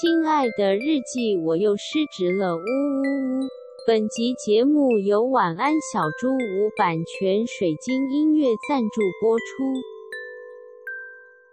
[0.00, 3.48] 亲爱的日记，我又失职了，呜呜呜！
[3.86, 9.44] 本集节目由晚安小猪屋版权水晶音乐赞助播出。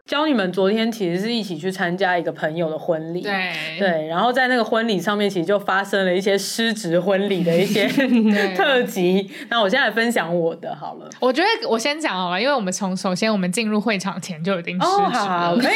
[0.06, 7.90] 教你们，昨天其实是一起去参加一个朋友的婚礼，对对，然后在那个婚礼上面，其实就发生了一些失职婚礼的一些
[8.56, 9.30] 特辑。
[9.50, 15.76] 那我现在来分享我的好了，我觉得我先讲好了，因为我们从首先我们进入会场前就已经失职了，哦、好好可以，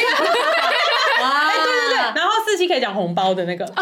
[1.20, 1.53] 哎，对对对，
[2.14, 3.64] 然后四期可以讲红包的那个。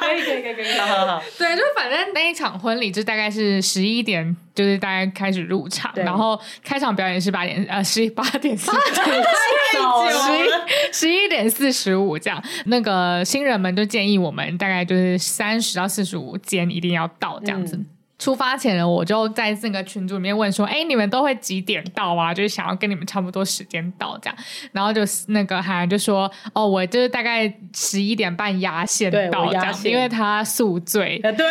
[0.00, 1.22] 可以可以可以可以，好好好。
[1.38, 12.42] 对，就反正那一场婚礼就大概是十一点，就是大概开始入场，然后开场表演是八点，呃，十八点四十，十一十一点四十五这样。
[12.66, 17.74] 那个新人们就建议我们大概就是三十到四十五间一定要到这样子。
[17.76, 17.86] 嗯
[18.24, 22.32] 出发前呢，我就在这个群组里面问说：“哎，你们都会几点到啊？
[22.32, 24.36] 就是想要跟你们差不多时间到这样。”
[24.72, 31.46] 然后就那个海涵就说：“哦，我就是大概十一点半压线到这样，因为他宿醉。”对，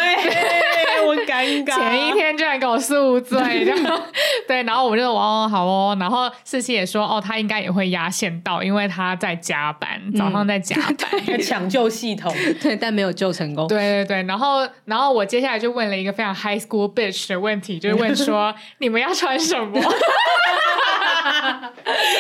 [1.06, 1.75] 我尴尬。
[1.75, 4.03] 前一天居然给我宿醉，然后
[4.48, 4.64] 对。
[4.64, 12.33] 然后我就说：“哦，好哦。”然后四七也说：“哦，他应该也会压线到，因为他在加班，早上在加班， 抢救系统。
[12.59, 13.67] 对，但没有救成功。
[13.67, 14.23] 对对对。
[14.23, 16.58] 然后，然后我接下来就问了一个非常嗨。
[16.64, 19.80] School bitch 的问题就是问说 你们要穿什么？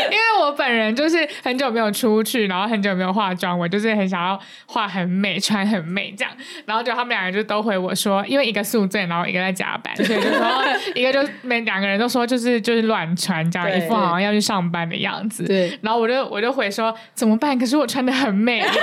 [0.05, 6.31] 因为我本人就是很久没有出去，然后很久没有化妆，我就是很想要化很美，穿很美这样。
[6.65, 10.63] 然后就他们两个就都回我说，因为一个宿醉，然后一个在加班，所以就说
[10.95, 15.45] 一个就每两个人都说就是就是乱穿这样，一副好像要去上班的样子。
[15.45, 17.57] 对，然后我就我就回说怎么办？
[17.57, 18.63] 可是我穿的很美。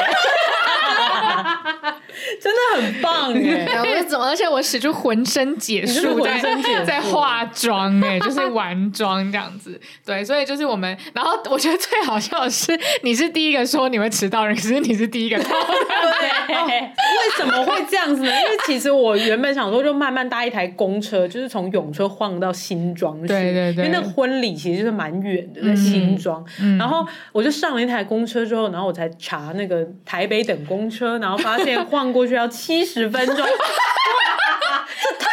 [2.40, 3.66] 真的很棒哎！
[3.98, 4.26] 我怎么？
[4.28, 6.40] 而且我使出浑身解数在
[6.84, 9.80] 在化妆哎， 就是玩妆这样子。
[10.04, 10.96] 对，所以就是我们。
[11.12, 15.50] 然后我觉得最好笑的是，你是第一个说你会迟到人，可是你是第一个到。
[15.50, 18.30] 对，为什么会这样子呢？
[18.30, 23.20] 因为其实我原本想说，就慢慢搭一台公车，就是从永春晃到新庄。
[23.26, 23.84] 对对对。
[23.84, 26.44] 因为那个婚礼其实就是蛮远的，在新庄。
[26.78, 33.36] 然后我就上了一台公车之后，然后我才查那个台北等公车，然后发现晃过去要七十分钟，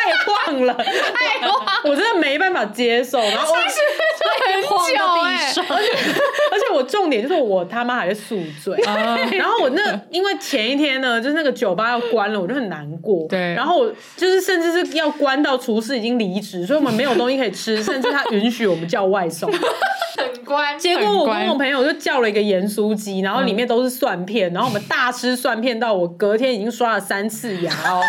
[0.07, 3.19] 太晃了，太晃，我真的没办法接受。
[3.19, 5.91] 然后七十分钟很久哎，而且
[6.51, 13.28] 而且我重点就是我他妈还在宿醉，然后我那因为前一天呢，就是那个酒吧要关了，我就很难过。
[13.28, 19.51] 对，然后我就是甚至是要关到厨师已经离职，所以我们没有东西可以吃， 甚至他允许我们叫外送。
[19.51, 28.01] 很乖，结果我跟我朋友就叫了一个盐酥鸡，然后里面都是蒜片，然后我们大吃蒜片到我隔天已经刷了三次牙哦，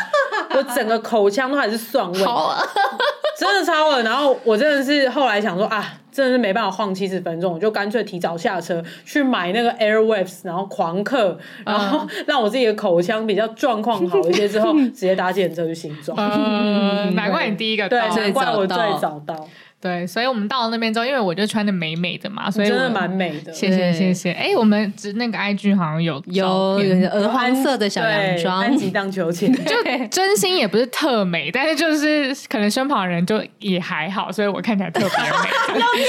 [0.54, 2.18] 我整个口腔都还是蒜味，
[3.38, 4.02] 真的超恶。
[4.02, 16.16] 然后我真的是后来想说啊，真的是没办法晃七十分钟，我就干脆提早下车去买那个 Airwaves，然后狂嗑，然后让我自己的口腔比较状况好一些，之后 直接搭计程车去新庄。
[16.18, 19.48] 嗯，难怪你第一个到，对，难怪我最早到。
[19.80, 23.52] 对，所以我们到了那边之后，因为我就穿的美美的嘛，所以真的蛮美的。
[23.52, 24.32] 谢谢谢谢。
[24.32, 29.74] 哎，我们只那个 IG 好像有有鹅黄色的小洋装，安吉荡秋千，就
[30.10, 36.04] 真心也不是特美，但是就是可能身旁人就也还好，所以我看起来特别美。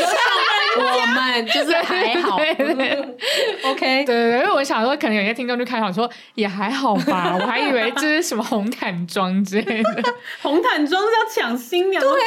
[0.77, 10.03] 我们就是还好，OK，对对对，因为我想说，可能有些听众就开场说也还好吧， 我还以为这是什么红毯装之类的，
[10.41, 12.19] 红毯装是要抢新娘的风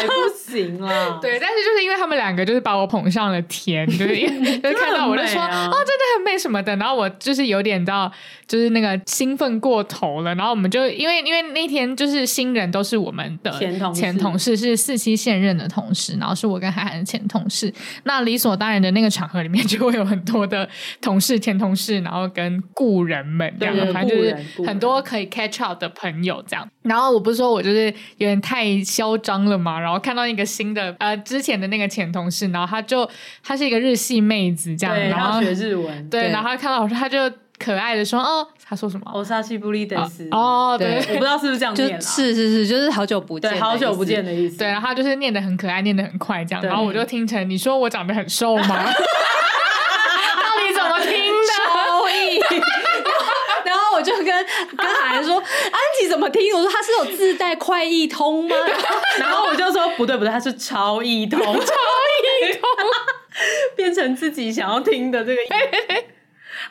[0.00, 0.12] 采，不
[0.50, 1.18] 行啊。
[1.20, 4.16] 对，但是就是因为他们两个就是把我捧上了天，就是
[4.60, 8.10] 就是看到我就说哦，真的很美什么的，然后我就是有点到
[8.46, 17.72] 就是那个兴奋过头了，然后我们就因为因为那天就是新人都是我们的前同前同事，是四期现任的同事，然后是我跟海涵的前同事。
[18.04, 20.68] 那理所当然的那个场合里面， 就会有很多的
[21.00, 24.36] 同事、前同事，然后跟故人们这样，反正就是
[24.66, 26.68] 很多可以 catch up 的朋友这样。
[26.82, 27.86] 然后我不是说我就是
[28.18, 33.08] 有点太嚣张了嘛，然后看到一个新的呃之前的那个前同事，然后他就
[33.42, 37.18] 他是一个日系妹子这样，然后学日文，对，然后他看到我说他就
[37.58, 38.46] 可爱的说哦。
[38.66, 39.12] 他说什么？
[39.14, 44.56] 我沙西布利德斯哦，对，我不知道是不是这样念，是是是，就是好久不见，好久不见的意思。
[44.56, 46.64] 对，然后他就是念的很可爱，念的很快，这样。
[46.64, 48.66] 然后我就听成你说我长得很瘦吗？
[48.88, 51.52] 到底怎么听的？
[53.66, 56.54] 然后我就跟跟海涵说，安吉怎么听？
[56.56, 58.56] 我说他是有自带快译通吗？
[59.20, 62.62] 然后我就说不对不对，他是超译通，超译通，
[63.76, 65.40] 变成自己想要听的这个。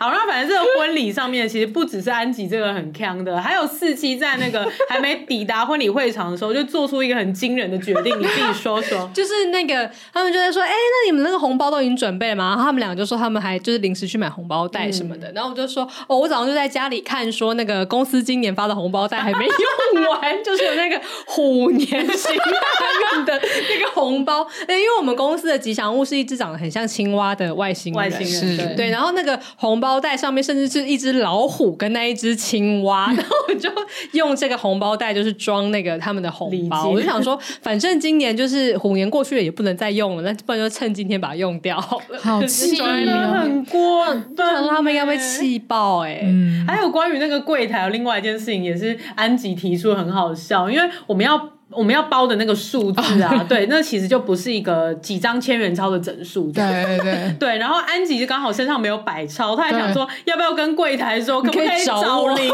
[0.04, 8.20] 好，那反正这个婚礼上面，其实不只是安吉这个很强的，还有四七在那个 还没抵达婚礼会场的时候，就做出一个很惊人的决定。
[8.20, 12.50] 你自己说说， 就是那个他们就在说，哎、欸，那你们那个红包都已经准备了吗？
[12.50, 15.32] 然后他们两个就说他们还就是临时去买红包袋什么的。
[15.32, 24.46] 嗯、然后我就说，哦，我早上就在家里看，说那个公司今年发的红包袋还没用完，就是有那个虎年行大运的那个红包。
[24.68, 33.70] 哎因为我们公司的吉祥物是一只长得很像青蛙的外星人，外星人，对，然后那个红包袋上面甚至是一只老虎跟那一只青蛙， 然后我就
[34.12, 36.88] 用这个红包袋就是装那个他们的红包。
[36.90, 42.20] 我就想说，反正今年就是虎年过去了，也不能再用了，那不然就趁今天把它用掉好了。
[42.20, 46.22] 好 气，很过分，他们应该会气爆哎、欸。
[46.26, 51.53] 嗯，还有关于那个柜台，有另外一件事情也是安吉提出很好笑，因为我们要。
[51.76, 56.52] 我们要包的那个数字啊，哦、对，那其实就不是一个几张千元钞的整数。
[56.52, 57.58] 对对对，对。
[57.58, 62.54] 然后安吉就刚好身上没有百钞，他还想说要不要跟柜台说可不可以找零。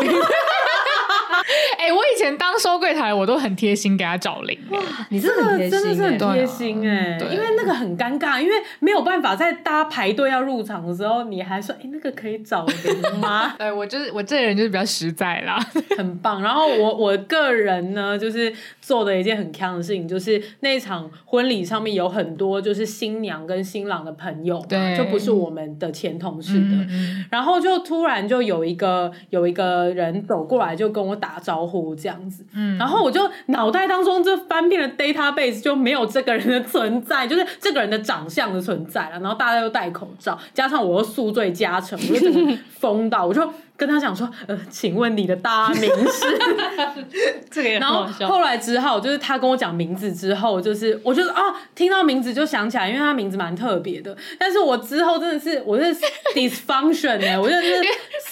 [1.77, 4.57] 哎、欸，我以前当收柜台，我都很贴心给他找零。
[4.71, 4.79] 哇，
[5.09, 13.53] 你这个真的是很贴心哎，因为那个很尴尬，因为没有办法在大家排队要入场的时候，你还说哎、欸，那个可以找零吗？
[13.59, 15.59] 对，我就是我这个人就是比较实在啦，
[15.97, 16.41] 很棒。
[16.41, 26.87] 然后我我个人呢，就是做的一件很锵的事情，就是那一场婚礼上面有很多就是新娘跟新郎的朋友，对，就不是我们的前同事的。
[27.29, 39.19] 然后就突然就有一个有一个人走过来，就跟我打招呼这样子，嗯，然后我就脑袋当中这翻遍了 database 就没有这个人的存在，就是这个人的长相的存在了。
[39.19, 43.41] 然后大家又戴口罩，加上我又宿醉加成，我就整个疯到，我就
[43.79, 46.37] 跟他讲说，呃，请问你的大名是？
[47.49, 48.17] 这个也很好笑。
[48.19, 51.41] 然后后来之后，就是他跟我讲名字之后，就是我就是啊，
[51.73, 54.15] 听到名字就想起来，因为他名字蛮特别的。
[54.37, 55.95] 但是我之后真的是，我是
[56.35, 57.81] dysfunction 哎、欸，我就是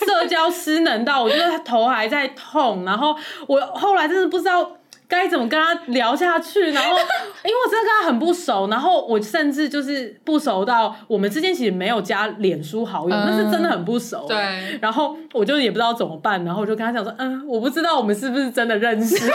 [0.05, 3.15] 社交失能到，我觉得他头还在痛，然后
[3.47, 4.76] 我后来真的不知道。
[5.07, 6.71] 该怎么跟他聊下去？
[6.71, 6.89] 然后，
[7.43, 14.25] 因为我真的跟他很不熟，然后我甚至就是不熟到我们之间其实没有加脸书好友，但是真的很不熟。
[14.27, 19.15] 对，然后我就也不知道怎么办，然后我就跟他讲说：“嗯，我不知道我们是不是真的认识。”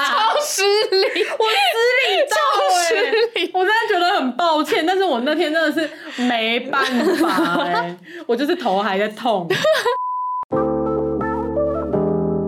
[0.00, 1.76] 超失礼，我失
[2.08, 2.36] 礼到
[2.80, 2.94] 失
[3.34, 5.88] 礼，我真的觉得很抱歉，但是我那天真的是
[6.24, 6.82] 没办
[7.16, 7.94] 法哎，
[8.26, 9.46] 我就是头还在痛。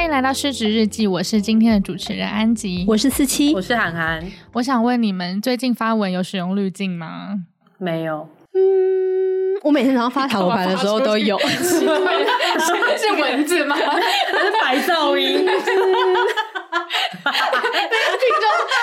[0.00, 4.24] 欢迎来到失职日记，我是今天的主持人安吉，我是四七，我是涵涵。
[4.54, 7.40] 我想问你们，最近发文有使用滤镜吗？
[7.76, 8.26] 没有。
[8.54, 11.38] 嗯，我每天早上发塔罗牌的时候都有。
[11.44, 11.84] 是
[13.20, 13.76] 文字吗？
[13.76, 15.36] 还是白噪音？
[15.44, 15.60] 听众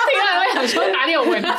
[0.06, 1.58] 听完会想说哪里有蚊子，然后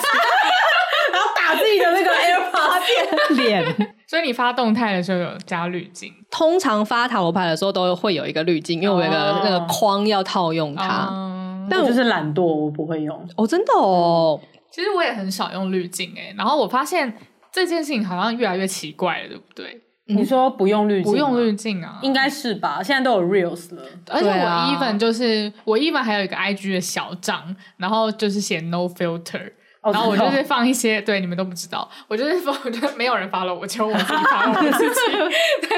[1.53, 2.09] 打自己的那个
[3.33, 3.95] AirPods 脸。
[4.07, 6.11] 所以你发动态的时候有加滤镜？
[6.31, 11.05] 通常发塔罗牌的时候都会有一个滤镜，因为我有一个那个框要套用它。
[11.05, 13.27] 哦、但我就是懒惰，我不会用。
[13.35, 14.39] 哦，真的哦。
[14.71, 17.11] 其实我也很少用滤镜诶，然后我发现
[17.51, 19.81] 这件事情好像越来越奇怪了，对不对？
[20.07, 21.11] 嗯、你说不用滤镜？
[21.11, 21.99] 不用滤镜啊？
[22.01, 22.81] 应该是吧？
[22.81, 23.83] 现在都有 Reels 了。
[24.09, 29.51] 而且我 even 就是、啊、我 even 还有一个 IG 的小账，然后就是写 No Filter。
[29.81, 35.11] 然后我就是放一些，对，你们都不知道，我就是放， 我觉得没有人 follow 我，只有我自己 follow 我自己。
[35.15, 35.69] 对，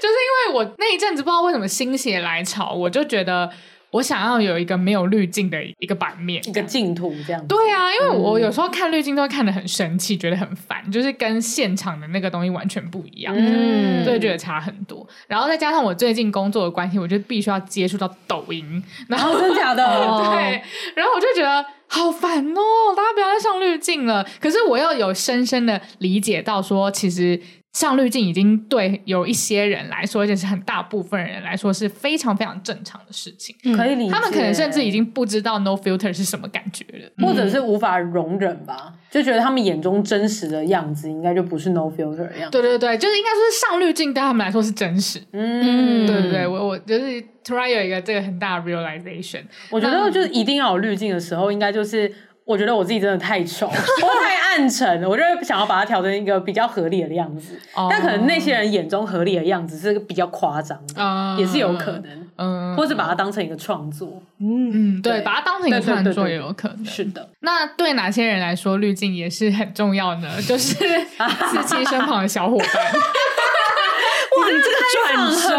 [0.00, 3.50] 就是因为我那一阵子不知道为什么心血来潮，我就觉得。
[3.90, 7.46] 我想要有一个没有滤镜的一个版面，一个净土这样。
[7.46, 15.06] 对啊，因为我有时候看滤镜都会看得很生气，觉得很烦，就是跟现场的那个东西完全不一样，嗯，对，觉得差很多。
[15.26, 19.84] 然后再加上我最近工作的关系，我就必须要接触到抖音，然后真的假的？
[20.30, 20.62] 对，
[20.94, 24.24] 然后我就觉得好烦哦，大家不要再上滤镜了。
[24.40, 27.40] 可是我又有深深的理解到说，其实。
[27.72, 34.10] 上滤镜已经对有一些人来说，而且是很大部分人来说是非常非常正常的事情，可以理解。
[34.10, 42.60] 他们可能甚至已经不知道 no filter 是什么感觉了，或者是无法容忍吧，就觉得他们眼中真实的样子应该就不是 no filter 的样子。
[42.60, 45.20] 对对对，就是应该说是上滤镜对他们来说是真实。
[45.32, 49.42] 嗯，对对对，我我就是突然有一个这个很大的 realization。
[49.70, 52.12] 我觉得就是一定要有滤镜的时候，应该就是。
[52.50, 57.56] 我觉得我自己真的太丑， 我太暗沉了，我就会想要把它调成一个比较合理的样子。
[57.74, 57.86] Oh.
[57.88, 61.38] 但可能那些人眼中合理的样子是比较夸张的，uh.
[61.38, 62.28] 也是有可能。
[62.38, 64.20] 嗯，或是把它当成一个创作。
[64.40, 66.84] 嗯嗯，对，把它当成一个创作也有可能。
[66.84, 67.28] 是的。
[67.40, 70.28] 那对哪些人来说，滤镜也是很重要呢？
[70.42, 72.66] 就是四七身旁的小伙伴。
[72.66, 75.56] 哇， 你这个转折，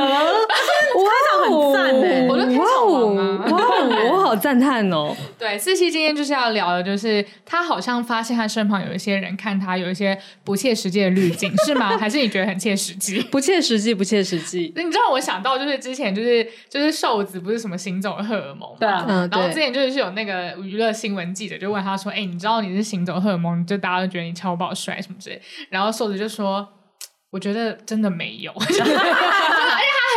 [0.97, 2.65] 我开场很赞哎，我的开场吗？
[2.65, 3.30] 哇，我
[4.31, 5.15] 好赞叹哦。
[5.37, 11.95] 对，四七今天就是要聊的，就是他好像发现他身旁有一些人看他有一些不切实际的滤镜，是吗？
[11.99, 13.19] 还是你觉得很切实际？
[13.31, 14.73] 不切实际， 不切实际。
[14.75, 18.77] 你知道我想到就是之前就是就是瘦子不是什么行走的荷尔蒙嘛？
[18.79, 26.67] 对啊，嗯，然后之前就是有那个娱乐新闻记者就问他说：“哎、欸，你知道你是行走荷尔蒙，就大家都觉得你超爆帅什么之类。”然后瘦子就说。
[27.31, 28.51] 我觉得真的没有，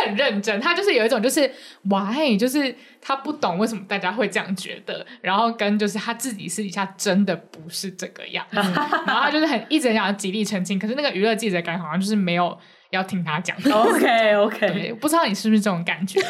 [0.05, 1.49] 很认真，他就是有一种就是
[1.83, 8.73] why，就是他不懂为什么大家会这样觉得，然后跟就是他自己私底下真的不是这个样子，嗯、
[9.05, 12.57] 然后他就是很一直想要极力澄清，可是那个娱乐记者感觉好像就是没有
[12.91, 13.55] 要听他讲。
[13.71, 16.21] OK OK，不知道你是不是这种感觉？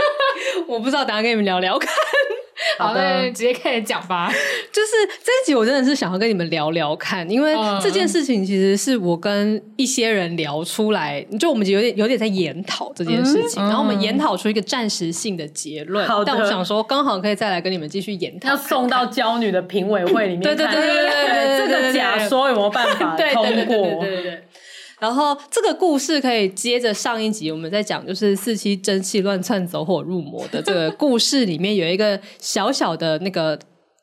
[0.66, 1.88] 我不知道，等下跟你们聊聊看。
[2.78, 4.28] 好的，直接开始讲吧。
[4.72, 4.90] 就是
[5.22, 16.06] 这一集，我真的是想要跟你们聊聊看，因为这件事情其实是我跟一些人聊出来，就我们有点有点在研讨这件事情，嗯、然后我们研讨出一个暂时性的结论。
[16.06, 20.42] 好的，但我想说，刚好可以再来跟你们继续研讨，要送到娇女的评委会里面。
[20.42, 24.04] 对对对对对对，这个假说有没有办法通过？
[24.04, 24.42] 对对对对。
[25.00, 33.58] 然后这个故事可以接着上一集我们在讲，就是四七真气乱窜走火入魔的这个故事里面有一个小小的那个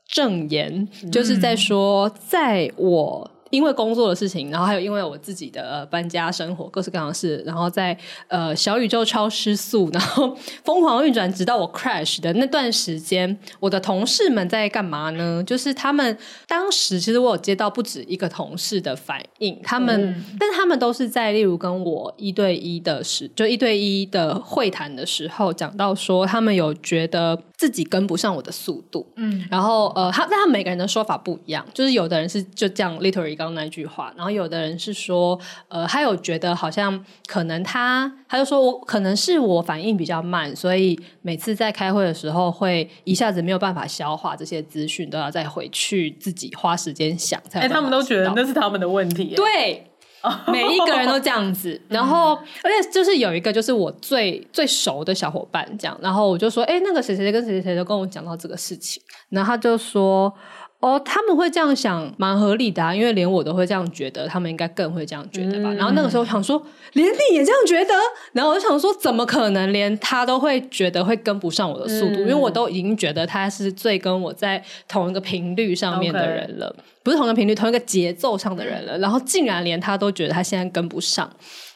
[0.07, 3.31] 证言，就是在说，在我。
[3.49, 15.43] 因为工作的事情，然后还有因为我自己的、呃、搬家生活，各式各样的事，然后在呃小宇宙超失速，然后疯狂运转，直到我 crash 的那段时间，我的同事们在干嘛呢？
[15.43, 33.35] 就是他们当时其实我有接到不止一个同事的反应，他们，嗯、但是他们都是在例如跟我一对一的时，就一对一的会谈的时候，讲到说他们有觉得自己跟不上我的速度，嗯，然后呃，他但他每个人的说法不一样，就是有的人是就这样 literally。
[33.35, 47.41] 刚刚那句话，然后有的人是说，呃，他有觉得好像可能他，他就说我可能是我反应比较慢，所以每次在开会的时候会一下子没有办法消化这些资讯，都要再回去自己花时间想。
[47.49, 49.33] 才哎，他们都觉得那是他们的问题。
[49.35, 49.86] 对，
[50.51, 51.79] 每一个人都这样子。
[51.87, 52.33] 然后，
[52.63, 60.33] 而且就是有一个就是我最最熟的小伙伴这样，然后我就说，哎，那个谁谁跟谁谁谁都跟我讲到这个事情，然后他就说。
[60.79, 65.71] 哦，他们会这样想，蛮合理的啊，因为连我都会这样觉得，他们应该更会这样觉得吧。
[65.71, 66.61] 嗯、然后那个时候想说，
[66.93, 67.93] 连你也这样觉得，
[68.33, 72.17] 然后我就想说，怎么可能连他都会觉得会跟不上我的速度？
[72.17, 78.97] 嗯、因为我都已经觉得他是最跟我在同一个频率上面的人了不是同一个频率，同一个节奏上的人了。
[78.99, 81.27] 然后竟然连他都觉得他现在跟不上。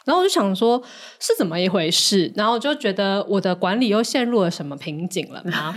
[0.06, 0.82] 然后我就想说，
[1.20, 2.32] 是怎么一回事？
[2.36, 5.74] 然后我就觉得我的管理又陷入了什么瓶颈了吗？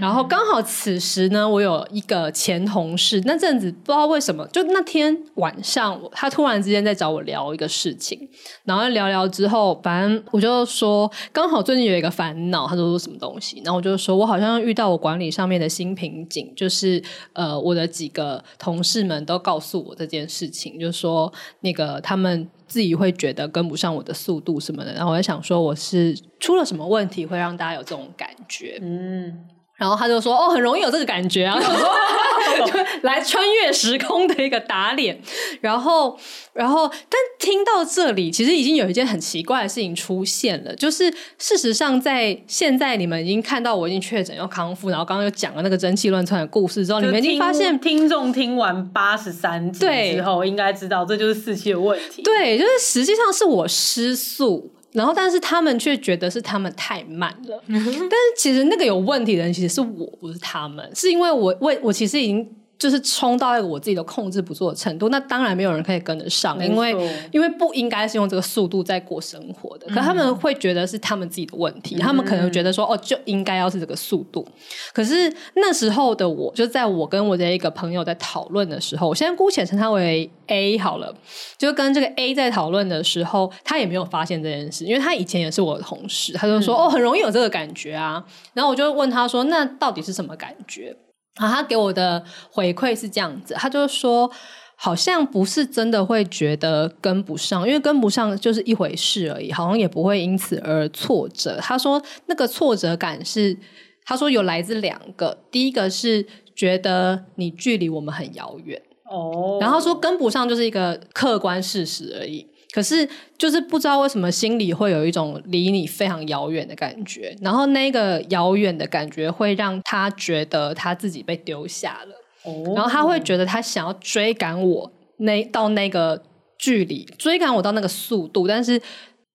[0.00, 8.28] 然后刚好此时呢，我有一个前同事，那阵子不知道为什么，就那天晚上，他突然之间在找我聊一个事情，
[8.64, 17.02] 然后聊聊之后，反正我就说，刚好最近有一个烦恼，他说说什么东西，然后我就说我好像遇到我管理上面的新瓶颈，就是
[17.34, 21.30] 呃，我的几个同事们都告诉我这件事情，就是说
[21.60, 22.48] 那个他们。
[22.66, 29.46] 自己会觉得跟不上我的速度什么的，然后我在想说我是出了什么问题会让大家有这种感觉，嗯。
[29.76, 35.20] 然后他就说：“哦，很容易有这个感觉啊， 就来穿越时空的一个打脸。”
[35.60, 36.18] 然后，
[36.54, 49.80] 然后，但听到这里，其实已经有一件很奇怪的事情出现了，就是事实上，在现在你们已经看到我已经确诊又康复，然后刚刚又讲了那个蒸汽乱窜的故事之后，你们已经发现听众听完八十三集
[50.14, 52.22] 之后，应该知道这就是四期的问题。
[52.22, 54.72] 对，就是实际上是我失速。
[54.92, 57.62] 然后，但是他们却觉得是他们太慢了。
[57.68, 62.48] 但是其实那个有问题的人其实是我，不是他们，是因为我我我其实已经。
[62.78, 66.94] 就是冲到一个我自己都控制不住的程度，那当然没有人可以跟得上，因为
[67.32, 69.86] 因为不应该是用这个速度在过生活的。
[69.88, 74.46] 可他们会觉得是他们自己的问题，嗯、他们可能觉得说哦，就应该要是这个速度。
[74.92, 81.14] 可是那时候的我，就在我跟我的一个朋友在讨论的时候，我现在姑且称他为 A 好了，
[81.56, 88.22] 就跟这个 A 在讨论的时候，他也没有发现这件事，因为他以前也是我的同事，他就说、嗯、哦，很容易有这个感觉啊。
[88.52, 90.94] 然后我就问他说，那到底是什么感觉？
[91.36, 94.30] 啊，他给我的回馈是这样子，他就说，
[94.74, 101.58] 好像不是真的会觉得跟不上，因为跟不上就是一回事而已，好像也不会因此而挫折。
[101.60, 103.56] 他说那个挫折感是，
[104.04, 108.80] 他说有来自两个，第一个是觉得你距离我们很遥远。
[109.10, 112.46] 哦，然后说跟不上就是一个客观事实而已。
[112.76, 122.14] 可是就是不知道为什么心里会有一种离你非常遥远的感觉，然后那个遥远的感觉会让他觉得他自己被丢下了。
[122.42, 126.22] 哦，然后他会觉得他想要追赶我那到那个
[126.58, 128.78] 距离，追赶我到那个速度，但是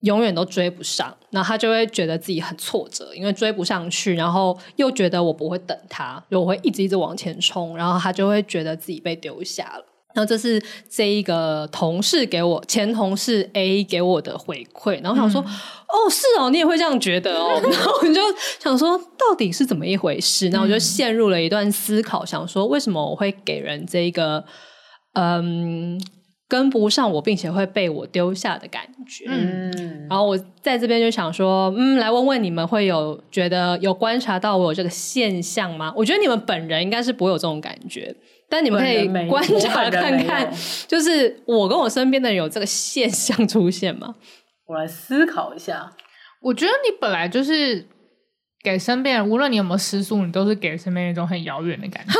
[0.02, 1.12] 永远都追不上。
[1.32, 9.86] 然后他就会觉得自己很挫折，因为追不上去，然后又觉得我不会等他，我会一直一直往前冲，然后他就会觉得自己被丢下了。
[10.14, 18.22] 然后这是这一个同事给我前同事 A 给我的回馈，然后我想说，嗯、哦，是哦，你也会这样觉得哦， 然后我就
[18.60, 20.50] 想说，到底是怎么一回事？
[20.50, 24.44] 然后我就陷入了一段思考，想说，为什么我会给人这一个
[25.14, 26.02] 嗯
[26.48, 29.24] 跟不上我，并且会被我丢下的感觉？
[29.30, 35.94] 嗯，然后我在这边就想说，嗯，来问问你们，会有觉得有观察到我有这个现象吗？
[35.96, 38.14] 我觉得你们本人应该是不会有这种感觉。
[38.52, 40.54] 但你们可以观察看看，
[40.86, 44.16] 就是我跟我身边的人有这个现象出现吗？
[44.68, 45.90] 我来思考一下。
[46.42, 47.88] 我觉得你本来就是
[48.62, 52.20] 给身边人，无论你有没有失速，你都是给身边人一种很遥远的感觉、啊。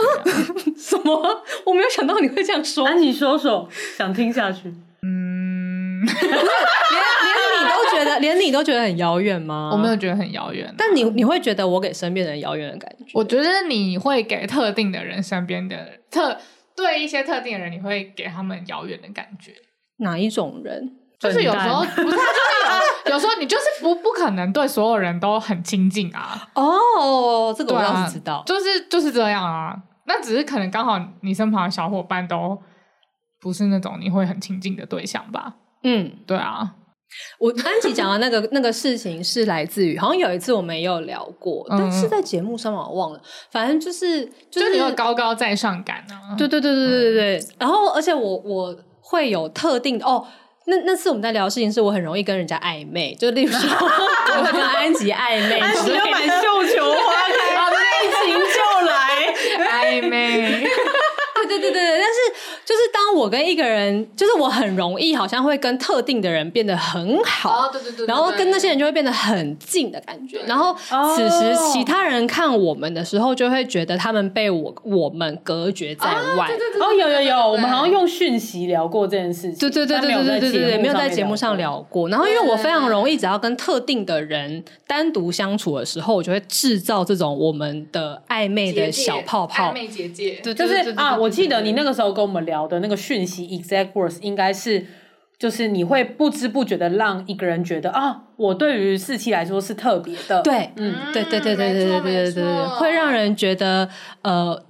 [0.80, 1.44] 什么？
[1.66, 2.86] 我没有想到你会这样说。
[2.86, 4.74] 安琪说说，想听下去。
[5.04, 6.02] 嗯。
[8.04, 9.70] 觉得 连你都觉得很遥远吗？
[9.72, 13.06] 我没有觉得很遥远，但你你会觉得我给身边人遥远的感觉？
[13.14, 15.78] 我觉得你会给特定的人身边的
[16.10, 16.38] 特
[16.76, 19.54] 对一些特定的人，你会给他们遥远的感觉。
[19.98, 20.98] 哪一种人？
[21.20, 22.18] 就是有时候不是，就是
[23.06, 26.50] 有有时候你就是不不可能对所有人都很亲近啊。
[26.56, 29.76] 哦，这个我倒是知道，啊、就是就是这样啊。
[30.06, 32.60] 那只是可能刚好你身旁的小伙伴都
[33.40, 35.54] 不是那种你会很亲近的对象吧。
[35.84, 36.74] 嗯，对啊。
[37.40, 43.22] 我安琪讲的那个那个事情是来自于，好像有一次我们也有聊过，嗯、但是在节目上我忘了。
[43.52, 46.36] 反正就是就是有高高在上感啊。
[46.38, 47.38] 对对对对对对对。
[47.38, 50.26] 嗯、然后而且我我会有特定的哦，
[50.66, 53.70] 那那次我们在聊的事情是我很容易跟人家暧昧，就例如说
[54.38, 58.92] 我会跟安吉暧昧， 绣球花开，好的爱情就来
[59.68, 60.68] 暧昧。
[61.48, 62.18] 对对对对，但是
[62.72, 70.40] 就是当我跟一个人，就是我很容易好像会跟特定的人变得很好，哦对对对，然后跟那些人就会变得很近的感觉。
[70.46, 70.74] 然后
[71.14, 76.06] 此时其他人看我们的时候，就会觉得他们被我我们隔绝在
[76.38, 76.50] 外。
[76.80, 79.58] 哦，有有有，我们好像用讯息聊过这件事情。
[79.60, 82.08] 对对对对对对对对，没有在节目上聊过。
[82.08, 90.40] 然后因为我非常容易，只要跟特定的人单独相处的时候，我就会制造这种我们的暧昧的小泡泡，暧昧结界。
[90.42, 91.30] 对，就是啊，我。
[91.32, 94.86] 记得你那个时候跟我们聊的那个讯息，exact words 应该是，
[95.38, 100.42] 就是你会不知不觉的让一个人觉得啊，我对于四期来说是特别的。
[100.42, 103.90] 对，嗯，对对对对对对对对对，会让人觉得
[104.22, 104.64] 呃。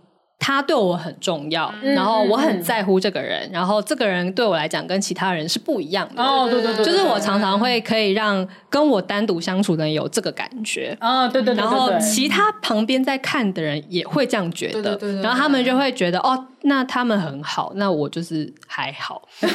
[0.43, 6.23] 他对我很重要，嗯、然后我很在乎这个人，嗯、然后这个人对我来讲跟其他人是不一样的。
[6.23, 10.97] 哦，对对对，就是我常常会可以让跟我单独相处的人有这个感觉。
[10.99, 19.21] 啊、哦，对对对，然后其他旁边在看的人也会这样觉得，对对对对，然后他们就会觉得哦，那他们很好，那我就是还好。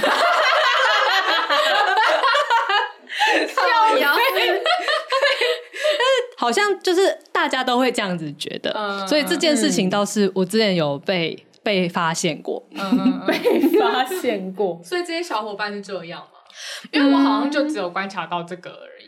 [3.49, 4.15] 笑谣。
[6.47, 7.01] 好像就是
[7.33, 13.35] 大家都会这样子觉得，嗯、所以这件事情倒是我之前有被、嗯、被发现过，嗯、被
[13.81, 14.81] 发现过。
[14.85, 16.29] 所以这些小伙伴是这样吗？
[16.93, 19.07] 因为我好像就只有观察到这个而已。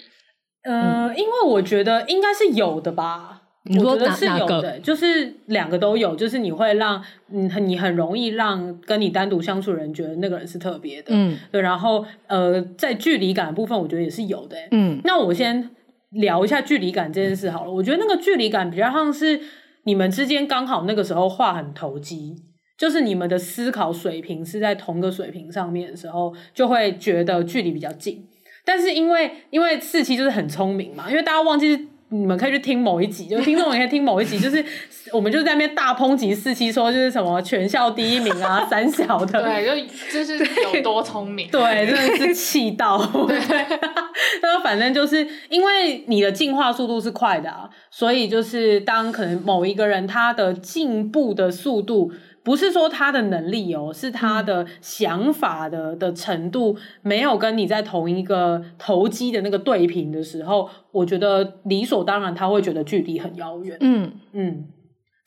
[0.64, 3.42] 嗯，嗯因为我觉得应该是有的吧。
[3.70, 4.78] 你说我觉得是有的，哪个？
[4.80, 11.60] 就是两个都有，就是你会让嗯，你很容易让跟你单独相处的人觉得那个人是特别的，嗯，对。
[11.60, 15.00] 然后呃，在距离感的部分，我觉得也是有的，嗯。
[15.04, 15.70] 那我先。
[16.10, 19.40] 聊一下距离感这件事好了，我觉得那个距离感比较像是
[19.84, 22.36] 你们之间刚好那个时候话很投机，
[22.76, 28.26] 就是你们的思考水平是在同个水平上面的时候，就会觉得距离比较近。
[28.64, 31.88] 但是因为因为四七就是很聪明嘛，因为大家忘记。
[32.10, 34.64] 你们可以去听某一集，就听众也可以听某一集，就是
[35.12, 40.38] 我们就在那边大抨击四期，说就是什么全校第一名啊，三小的， 对，就就是
[40.72, 43.38] 有多聪明，对，真的是气到， 对，
[44.40, 52.10] 那反正就是因为你的进化速度是快的啊，所以就是当可能某一个人他的进步的速度。
[52.42, 63.76] 不是说他的能力哦，是他的想法的的程度没有跟你在同一个投机的那个对平的时候，我觉得理所当然他会觉得距离很遥远。
[63.80, 64.12] 嗯。
[64.32, 64.64] 嗯，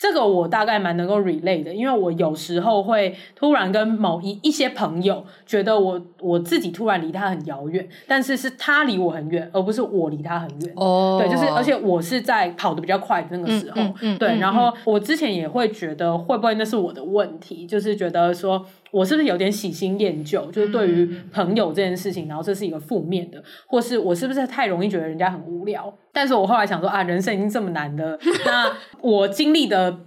[0.01, 10.73] 这个我大概蛮能够 relate 的，因为我有时候会突然跟某一一些朋友觉得我我自己突然离他很遥远，但是是他离我很远，而不是我离他很远。
[10.75, 14.39] 哦，对，就是而且我是在跑得比较快的那个时候，嗯嗯嗯、对。
[14.39, 25.93] 然后我之前也会觉得会不会那是我的问题，就是觉得说我是不是有点喜新厌旧，就是对于朋友这件事情，然后这是一个负面的，或是我是不是太容易觉得人家很无聊？
[26.21, 29.97] 但是我后来想说啊，人生已经这么难了， 那我经历的。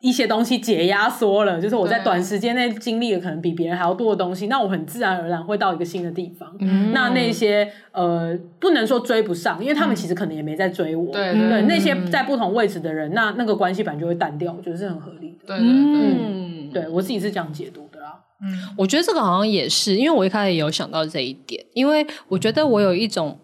[0.00, 6.54] 一些东西解压缩了，就是我在短时间内经历了可能比别人还要多的东西，那我很自然而然会到一个新的地方。
[6.60, 11.10] 嗯、那那些呃，不能说追不上，因为他们其实可能也没在追我。
[11.10, 15.56] 对、那些在不同位置的人，那那个关系本来就会淡掉，我觉得是很合理的。
[15.56, 18.12] 对对对，嗯、对我自己是这样解读的啦。
[18.42, 23.38] 嗯，我觉得这个好像也是，因为我一开始也有想到这一点，因为我觉得我有一种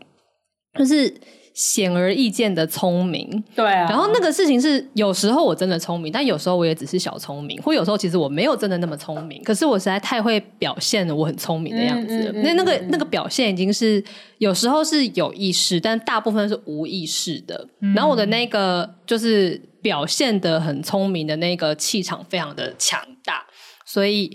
[0.78, 1.14] 就是。
[1.62, 3.86] 显而易见的聪明，对啊。
[3.86, 12.32] 然后那个事情是，有时候我真的聪明，但有时候我也只是小聪明，或有时候其实我没有真的那么聪明，可是我实在太会表现了我很聪明的样子了。
[12.32, 14.02] 嗯嗯嗯、那那个那个表现已经是
[14.38, 17.68] 有时候是有意识，但大部分是无意识的。
[17.80, 23.44] 嗯、然后我的那个就是表现的很聪明的那个气场非常的强大，
[23.84, 24.34] 所以。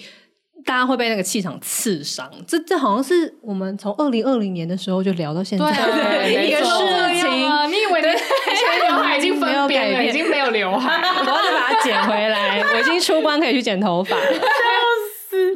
[0.66, 6.64] 大家会被那个气场刺伤，这这好像是我们从二零二零年的时候就聊到现在的一个事
[7.22, 7.30] 情。
[7.70, 8.08] 你以为你
[8.88, 12.64] 刘海已经分辨了，已经没有刘海， 我要再把它剪回来。
[12.74, 14.22] 我已经出关可以去剪头发了。
[14.32, 14.38] 就
[15.30, 15.54] 是，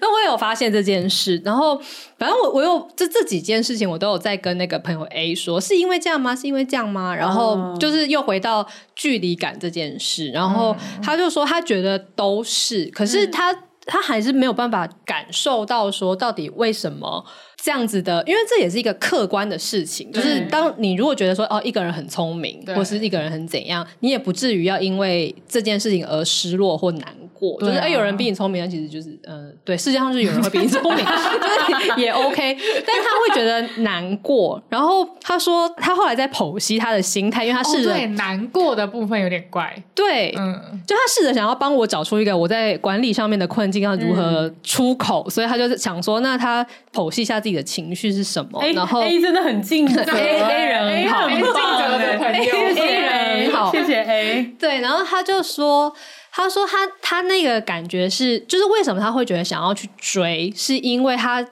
[0.00, 1.80] 那我也有发现这件事，然后
[2.18, 6.34] 反正我我有这这几件事情，我都有在跟那个朋友 A 说，是因为这样吗？
[6.34, 7.14] 是因为这样吗？
[7.14, 13.56] 然后就是又回到距离感这件事，然后他就说他觉得都是，可是他。
[13.90, 17.24] 他还是没有办法感受到说到底为什么
[17.62, 20.10] 这样子的，因为这也是一个客观的事情。
[20.10, 27.60] 就是当你如果觉得说哦，一个人很聪明，或是一个人很怎样，你也不至于要因为这件事情而失落或难过。
[27.60, 32.56] 就是哎，有人比你聪明，那其实就是嗯，对，世界上是有人会比你聪明， 就是也 OK。
[32.86, 34.62] 但他会觉得难过。
[34.70, 39.70] 然后他说他后来在剖析他的心态，因为他试着对难过的部分有点怪。
[39.94, 47.49] 对，嗯，就他试着想要帮我找出一个我在管理上面的困境要如何出口，所以他就是想说，那他剖析一下自己。
[47.50, 48.64] 你的情绪是什么？
[48.74, 54.42] 然后 A 真的很尽责，A A 人好，很尽责的朋友，A 人好，谢谢 A。
[54.58, 55.92] 对，然后他就说，
[56.30, 61.44] 他说他他那个感觉是，就是为什么他会觉得想要去追，是因为他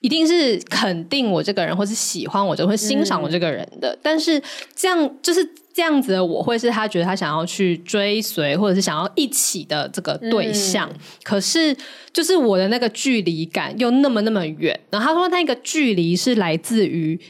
[0.00, 3.92] 一定是肯定我这个人，或是喜欢我，就会欣赏我这个人的。
[3.92, 4.42] 嗯、但是
[4.74, 5.46] 这样就是
[5.78, 10.90] 这样子的，我会是他觉得他想要去追随，或者是想要一起的这个对象。
[10.90, 11.76] 嗯、可是。
[12.10, 17.20] 就是我的那个距离感又那么那么远，然后他说那个距离是来自于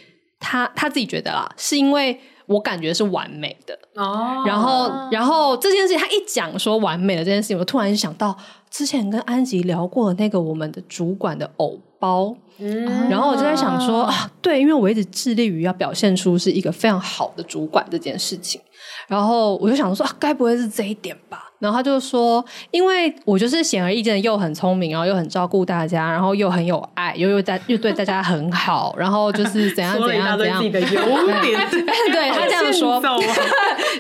[0.41, 8.35] 他他自己觉得啦，是因为我感觉是完美的哦，然后然后这件事情他一讲说完美的这件事情，我突然就想到
[8.71, 18.61] 之前跟安吉聊过的那个我们的主管的偶包，嗯，然后我就在想说啊，对，因为我一直致力于要表现出是一个非常好的主管这件事情，
[19.07, 21.48] 然后我就想说啊，该不会是这一点吧？
[21.59, 30.59] 然后他就说，因为我就是显而易见的又很聪明，然后又很照顾大家，然后又很有爱，又又在又对大家很好，然后就是怎样 怎样怎样。
[30.69, 30.87] 的优
[31.41, 31.69] 点，
[32.13, 33.01] 对他这样说，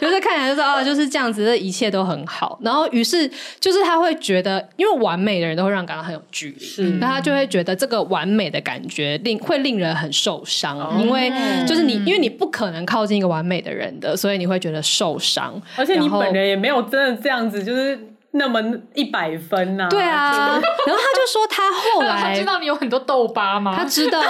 [0.00, 2.58] 就是看起来就是哦，就是这样子，的一切都很好。
[2.62, 11.32] 然后于是就是他会觉得，因为完美的人都会让人感到很有距离，那他就会觉得这个完美的感觉令会令人很受伤，因为
[11.66, 17.47] 就是你因为你不可能靠近一个完美的人的，所以你会觉得受伤，而且你本人也没有真的这样。
[17.50, 17.98] 子就是
[18.32, 18.60] 那么
[18.94, 23.74] 一百分呐、啊，对啊，然后他就说他后来 他知道你有很多痘疤吗？
[23.76, 24.20] 他知道。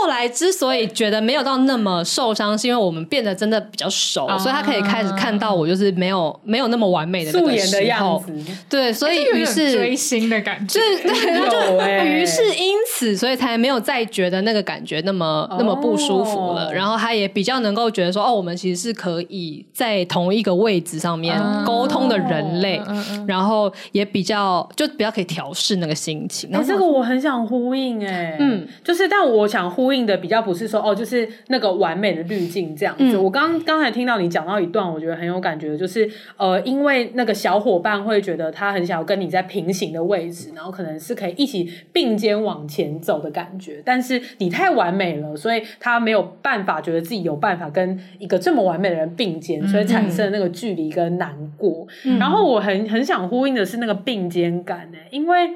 [0.00, 8.22] 后来之所以觉得没有到那么受伤，是因为我们变得真的比较熟，啊、所以他可以开始看到我就是没有没有那么完美的那个时候。
[8.68, 11.02] 对，所以于是追星的感觉，对，
[11.36, 16.66] 他就于是因此，所以才没有再觉得那个感觉那么那么不舒服了。
[16.68, 26.50] 哦、然后他也比较能够觉得说，哦，我们其实是可以在同一个位置上面沟通的人类，哦、然后也比较就比较可以调试那个心情。
[26.52, 30.06] 哎，这个我很想呼应，哎，嗯，就是但我想呼应。
[30.06, 33.16] 的比较不是说哦，就是那个完美的滤镜这样子。
[33.16, 43.82] 嗯、我刚刚才听到你讲到一段，我觉得很有感觉，就是呃，因为那个小伙伴会觉得他很想要跟你在平行的位置，然后可能是可以一起并肩往前走的感觉。
[43.84, 51.84] 但是你太完美了，所以他没有办法觉得自己有办法跟一个这么完美的人并肩，所以产生那个距离跟难过。
[52.04, 55.50] 嗯、然后我很很想呼应的是那个并肩感呢，因为。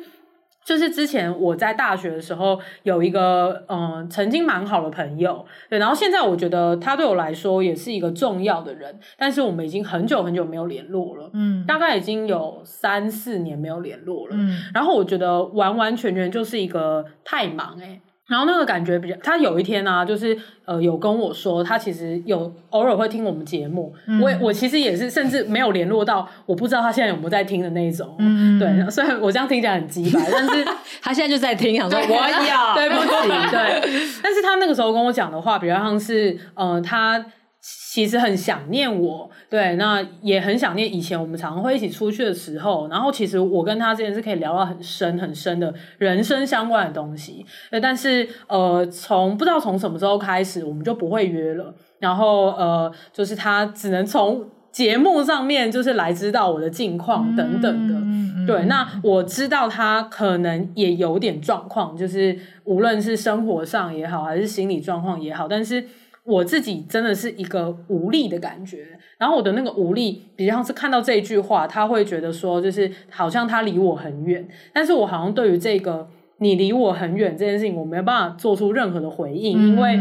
[0.64, 30.64] 就是之前我在大学的时候有一个嗯、呃、曾经蛮好的朋友，对，然后现在我觉得他对我来说也是一个重要的人，但是我们已经很久很久没有联络了，嗯，大概已经有三四年没有联络了，嗯，然后我觉得完完全全就是一个太忙诶、欸然后那个感觉比较，他有一天呢、啊，就是呃有跟我说，他其实有偶尔会听我们节目，嗯、我我其实也是，甚至没有联络到，我不知道他现在有没有在听的那一种，嗯、对，虽然我这样听起来很鸡白， 但是
[31.02, 32.40] 他现在就在听，想说我要。
[32.76, 33.82] 对不起， 对，
[34.22, 37.24] 但是他那个时候跟我讲的话，比较像是呃他。
[37.62, 42.88] 其实很想念我，对，那也很想念以前我们常常会一起出去的时候。
[42.88, 47.44] 然后其实我跟他之间是可以聊到很深很深的人生相关的东西。
[47.70, 51.74] 对，但是呃，从不知道从什么时候开始，我们就不会约了。
[51.98, 57.94] 然后呃，就是他只能从节目上面就是来知道我的近况等等的。
[57.94, 65.84] 嗯、对，那我知道他可能也有点状况，就是无论是生活上也好，还是心理状况也好，但是。
[66.24, 68.86] 我自己真的是一个无力的感觉，
[69.18, 76.06] 然后我的那个无力，比较像是看到这一句话，他会觉得说，就是好像他离我很远，但是我好像对于这个
[76.38, 79.98] 你离我很远这件事情，我没有办法做出任何的回应，嗯、因为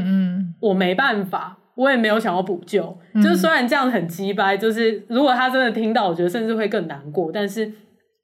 [0.59, 7.71] 我没办法，我也没有想要补救，嗯、就是虽然这样很鸡掰，就是如果他真的听到，我觉得甚至会更难过，但是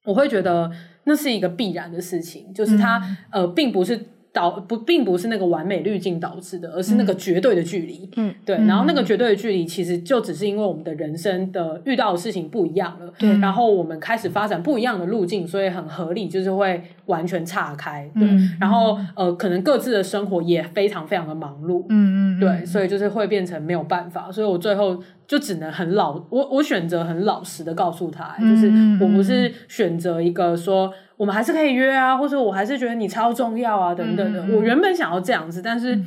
[0.03, 0.69] 我会觉得
[1.05, 2.97] 那是一个必然的事情，就是他、
[3.31, 3.99] 嗯、呃，并不是。
[4.35, 8.09] 导不并不是那个完美滤镜导致的，而是那个绝对的距离。
[8.17, 8.57] 嗯，对。
[8.67, 13.13] 然后那个绝对的距离，其实就只是因为我们的人生的遇到的事情不一样了。
[13.17, 13.39] 对。
[13.39, 18.11] 然后我们开始发展不一样的路径，所以很合理，就是会完全岔开。
[18.13, 18.27] 对。
[18.27, 21.85] 嗯、然后呃，可能各自的生活也非常非常的忙碌。
[21.87, 22.39] 嗯嗯。
[22.41, 24.29] 对，所以就是会变成没有办法。
[24.29, 30.93] 所以我最后就只能很老，我我选择很老实的告诉他，就是我不是选择一个说。
[31.17, 34.45] 我们还是可以约啊，或者我还是觉得你超重要啊，等等的。
[34.47, 35.97] 嗯、我原本想要这样子，但是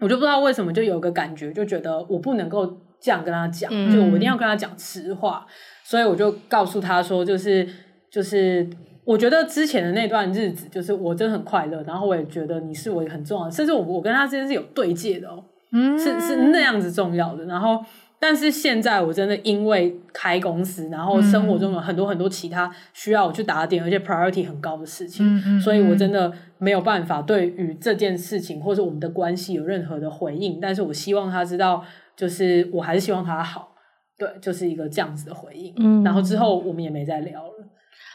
[0.00, 2.66] 我就不知道为什么就有个感觉，就觉得我不能够
[3.00, 5.46] 这样跟他讲，嗯、就我一定要跟他讲实话，
[5.84, 7.64] 所以我就告诉他说，就是
[8.10, 8.68] 就是，
[9.04, 17.80] 我觉得之前的那段日子，就是我真的很快乐，然后我也觉得你是我很重要的，甚至我我跟他之间是有对戒的哦，嗯、是是那样子重要的，然后。
[18.24, 30.60] 但是现在我真的因为开公司，然后生活中有很多很多其他需要我去打点，而且 priority 很高的事情，嗯嗯、所以我真的没有办法对于这件事情或者我们的关系有任何的回应。
[30.60, 33.74] 但是我希望他知道，就是我还是希望他好，
[34.16, 35.74] 对，就是一个这样子的回应。
[35.78, 37.71] 嗯、然后之后我们也没再聊了。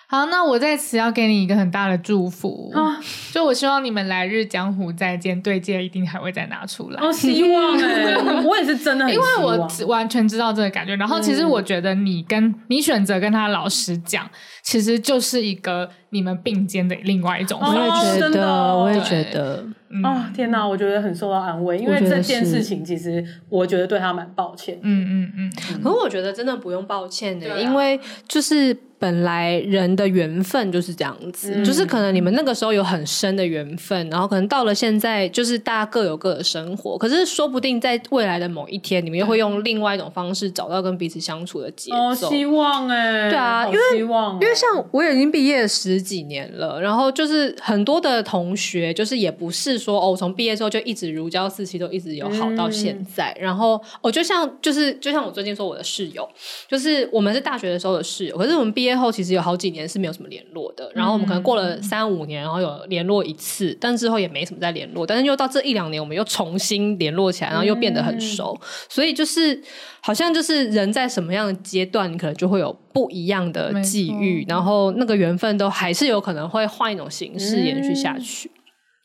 [0.10, 2.98] 好，那我在此要给你一个很大的祝福，啊、
[3.34, 7.02] 就我希望你们来日江湖再见，对戒一定还会再拿出来。
[7.02, 10.96] 哦，希望哎， 我也是真的很，因为我完全知道这个感觉。
[10.96, 14.26] 然后其实我觉得你跟、嗯、你选择跟他老实讲，
[14.64, 17.60] 其实就是一个你们并肩的另外一种。
[17.62, 19.66] 我也觉得，我也觉得。
[20.06, 24.80] 哦，天哪，我觉得很受到安慰，因为这件事情其实我觉得对他蛮抱歉。
[24.82, 25.82] 嗯嗯嗯。
[25.84, 28.87] 可是我觉得真的不用抱歉的，因为就是。
[29.00, 36.98] 本来人的缘分就是这样子，嗯、就是可能你们那个时候有很深的缘分，然后可能到了现在，就是大家各有各的生活。
[36.98, 41.96] 可是说不定在未来的某一天，你们又会用另外一种方式找到跟彼此相处的节奏。
[41.96, 53.32] 哦，希望哎、欸，对啊，因为希望、哦，因为像我已经毕业十几年了，然后就是很多的同学，就是也不是说哦，从毕业之后就一直如胶似漆，都一直有好到现在。
[53.38, 56.28] 嗯、然后哦，就像就是就像我最近说我的室友，
[56.68, 58.87] 就是我们是大学的时候的室友，可是我们毕业。
[58.94, 65.06] 之后其实有好几年是没有什么联络的，然后我们可能过了三五年，然后有联络一次，但之后也没什么再联络。
[65.06, 68.60] 但是又到这一两年，我们又重新联络起来，然后又变得很熟。
[68.90, 69.62] 所以就是
[70.02, 78.50] 好像就是人在什么样的阶段，你可能就会有不一样的际遇，然后那个缘分都还是有可能会换一种形式延续下去。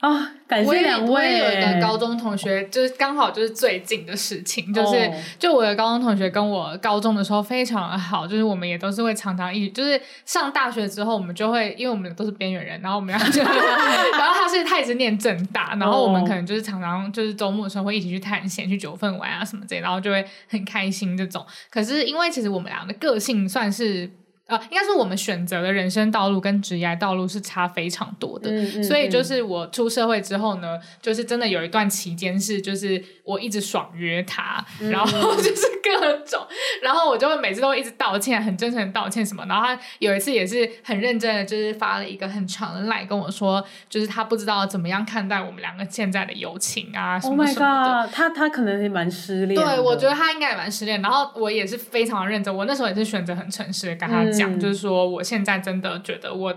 [0.03, 1.11] 啊、哦，感谢两位。
[1.13, 21.47] 我也有一个高中同学，就是刚好就是最近的事情，就是、哦、就我的高中同学跟我高中的时候非常的好，就是我们也都是会常常一起，就是上大学之后，我们就会因为我们都是边缘人，然后我们要就， 然后他是他也是念正大，然后我们可能就是常常就是周末的时候会一起去探险，去九份玩啊什么之类，然后就会很开心这种。
[21.71, 24.11] 可是因为其实我们俩的个性算是。
[24.53, 36.47] 呃，应该是我们选择的人生道路跟职业道路是差非常多的，嗯嗯、所以就是我出社会之后呢，就是真的有一段期间是，就是我一直爽约他，嗯、 然后就是各种，
[36.83, 47.93] 然后我就会每次都会一直道歉，很真诚的道歉什么，然后他有一次也是很认真的，就是发了一个很长的赖跟我说，就是他不知道怎么样看待我们两个现在的友情啊什么什么的。
[47.93, 49.59] Oh god，他他可能也蛮失恋。
[49.59, 54.42] 对，我觉得他应该也蛮失恋，然后我也是非常认真，我那时候也是选择很诚实的跟他讲。
[54.43, 56.55] 讲、嗯、就是说，我现在真的觉得我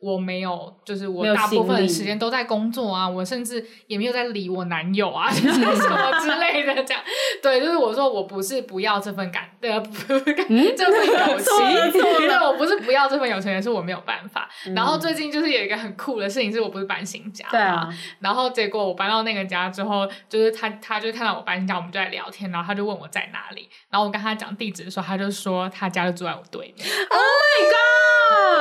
[0.00, 7.02] 我没有，就是我大部分的时间都在工作啊，我甚至也没有在理我男友啊， 什么之类的，这样。
[7.42, 14.48] 对，就是我说我不是不要这份感，对啊，不是感、 嗯、这份友 情，对，我不是不要这份友情，也是我没有办法。
[14.66, 17.88] 嗯、然后最近就是有一个很酷的事情，是我不是搬新家嘛，对啊。
[18.20, 26.87] 然后结果我搬到那个家之后，就是他他就看到我搬新家，我们就在聊天，然后他就问我在哪里，然后我跟他讲地址的时候，他就说他家就住在我对面。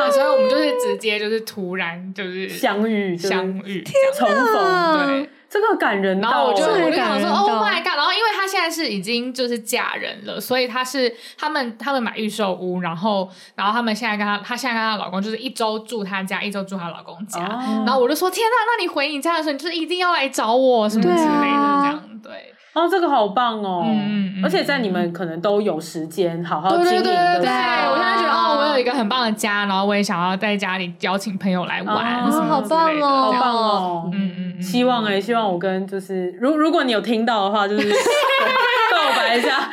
[0.07, 0.13] Oh！
[0.13, 1.27] 所以我们就是直接就。
[1.27, 3.83] 是突然就是相遇相遇
[4.17, 6.21] 重逢，对，这个感人。
[6.21, 7.97] 然后我就我就想说，Oh my god！
[7.97, 17.41] 然后因为他现在是已经就是嫁人了，所以他是他们他们买预售屋，然后然后他们现在跟他他现在跟他老公就是一周住他家，一周住她老公家。
[17.85, 22.53] 然后我就说，天呐，那你回你家的时候，你就是一定要来找我什么之类的这样，对。
[22.77, 23.83] 哦，这个好棒哦！
[23.87, 27.49] 嗯嗯，而且在你们可能都有时间好好经营的时候，对，对，对，对，
[27.89, 34.09] 我现在觉得哦，我有一个很棒的家，然后我也想要在家里邀请朋友来玩，哦、好棒哦，好棒哦！
[34.13, 39.69] 嗯嗯，嗯，希望哎、欸，希望我跟就是，如如果你有听到的话，就是 告白一下，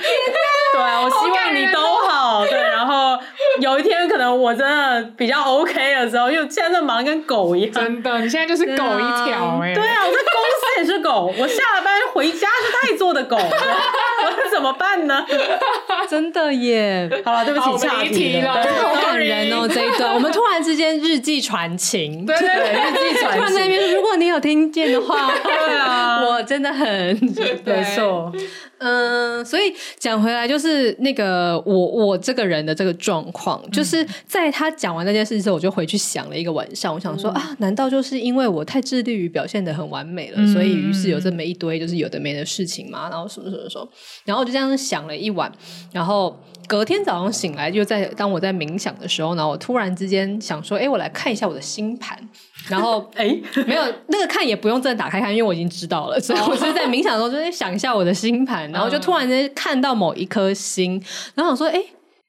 [0.72, 2.73] 对啊，我希望你都好，对，然
[3.14, 3.22] 后
[3.60, 13.36] 有一天可能我真的比较 OK 的时候，因为现在忙跟狗一样，真的，你现在就是狗一条哎、欸，对啊，我在公司也是狗，我下了班回家是太做的狗。
[14.26, 15.24] 我怎么办呢？
[16.08, 17.08] 真的耶！
[17.24, 18.62] 好了，对不起，岔题了。
[18.62, 20.14] 对，好感人哦，这一段。
[20.14, 23.40] 我们突然之间日记传情，对对对，日记传情。
[23.40, 26.86] 突然那边，如果你有听见的话，对啊，我真的很
[27.64, 28.32] 没错。
[28.86, 36.92] 嗯，所以讲回来，就是那个我我这个人的这个状况，就是在他讲完那件事之后，我就回去想了一个晚上。
[36.92, 43.08] 我想说啊，难道就是因为我太致力于表现得很完美了，所以于是有这么一堆就是有的没的事情嘛？
[43.08, 43.88] 然后什么什么什么，
[44.26, 45.50] 然后我就这样想了一晚，
[45.90, 52.18] 然后隔天早上醒来，就在当我在冥想的时候，呢我突然之间想说，哎，我来看一下我的星盘。
[52.68, 61.02] 然后 哎，没有那个看也不用真的打开看，因为我已经知道了，所以我 是在冥想的时候就在想一下我的星盘，然后就突然间看到某一颗星，
[61.34, 61.82] 然后我说哎。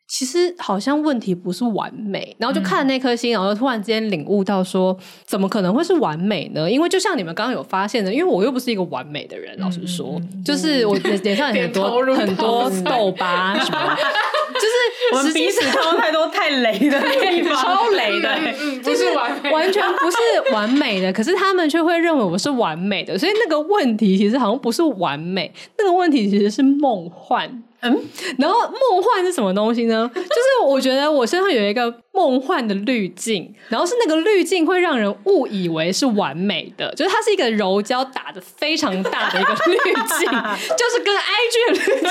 [0.07, 6.69] 其实好像问题不是完美，然后就看那颗星，然后突然之间领悟到说，怎么可能会是完美呢？
[6.69, 13.97] 因为就像你们刚刚有发现的，因为我又不是一个完美的人，老实说，就是我脸上有很多很多痘疤什么，
[14.53, 18.37] 就是我们彼此都太多太雷的地方，超雷的，
[18.83, 27.63] 就是完完全不是完美的，可是他们却会认为我是完美的，所以那个问题其实好像不是完美，那个问题其实是梦幻。
[27.85, 28.03] 嗯，
[28.39, 30.09] 然后梦幻是什么东西呢？
[30.13, 39.77] 就是我觉得我身上有一个梦幻的滤镜，然后是那个滤镜会让人误以为是完美的，就是它是一个柔焦打的非常大的一个滤
[40.17, 40.29] 镜，
[40.75, 42.09] 就是跟 IG 的滤镜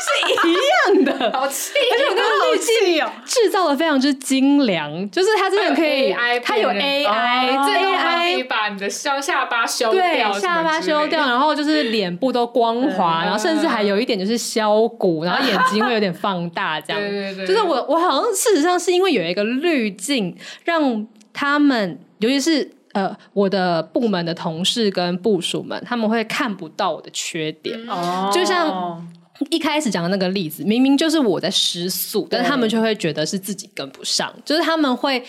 [0.00, 15.11] 是一样的， 好气，而且我跟滤镜制造的非常之精良，就是它真的可以，它有 AI，这 AI 可以把你的下下巴修掉，下巴修掉，然后就是脸部都光滑，然后甚至还有一点就是削骨。
[15.24, 27.78] 然后眼睛会有点放大， 这样，对对对，就是我我好像事实上是因为有一个滤镜，让他们，尤其是呃我的部门的同事跟部署们，他们会看不到我的缺点。
[27.88, 29.06] 哦，就像
[29.50, 35.22] 一开始讲的那个例子，明明就是我在失速，但是他们却会觉得是自己跟不上，就是他们会。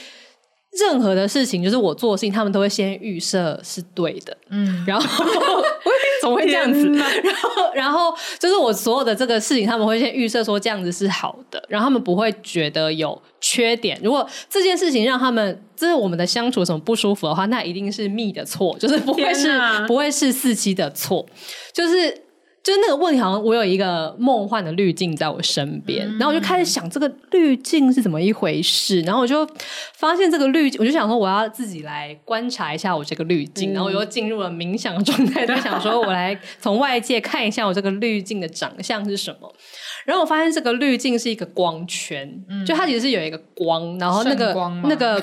[0.79, 5.63] 任何的事情，就是我做的事情，他们都会先预设是对的，嗯，然后
[6.23, 6.87] 怎么会这样子？
[7.21, 13.99] 然后，然后就是我所有的这个事情，他们会先预设说这样子是好的，然后他们不会觉得有缺点。
[14.01, 21.25] 如果这件事情让他们，这是我们的相处什么不舒服的话，那一定是密的错，就是不会是不会是四七的错，
[21.73, 22.22] 就是。
[22.63, 29.45] 就是那个问题，好像我有一个梦幻的滤镜在我身边，嗯，然后我就开始想这个滤镜是怎么一回事，然后我就
[29.95, 39.53] 发现这个滤镜，我就想说我要自己来观察一下我这个滤镜，嗯，然后我又进入了冥想的状态，就想说我来从外界看一下我这个滤镜的长相是什么，
[40.05, 44.53] 然后我发现这个滤镜是一个光圈，嗯，就它其实是有一个光，然后那个
[44.85, 45.21] 那个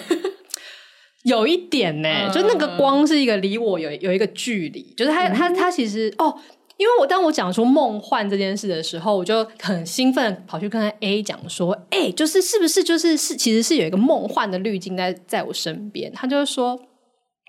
[1.25, 6.39] 有一点呢，欸，就那个光是一个离我有有一个距离，就是它它它其实哦。
[6.81, 16.81] 因为我当我讲出梦幻这件事的时候，我就很兴奋跑去跟 A 讲说：“哎、欸，就是是不是就是是其实是有一个梦幻的滤镜在在我身边？”他就说：“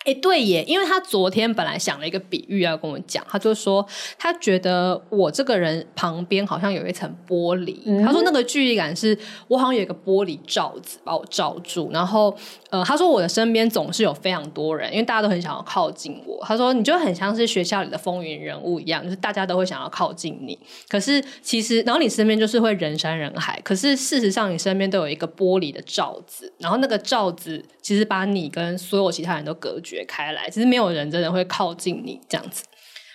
[0.03, 3.87] 哎，对耶，因为他昨天本来想了一个比喻要跟我讲，他就说
[4.19, 9.17] 他觉得我这个人旁边好像有一层玻璃，嗯、他说那个距离感是
[9.47, 12.35] 我好像有一个玻璃罩子把我罩住，然后
[12.71, 16.43] 呃，他说我的身边总是有非常多人，因为大家都很想要靠近我。
[16.43, 20.57] 他说你就很像是学校里的风云人物一样，就是大家都会想要靠近你，
[20.89, 30.01] 可是其实然后你身边就是会人山人海，可是事实上你身边都有一个玻璃的罩子，然后那个罩子其实把你跟所有其他人都隔绝。
[30.07, 32.63] 开来，其实没有人真的会靠近你这样子。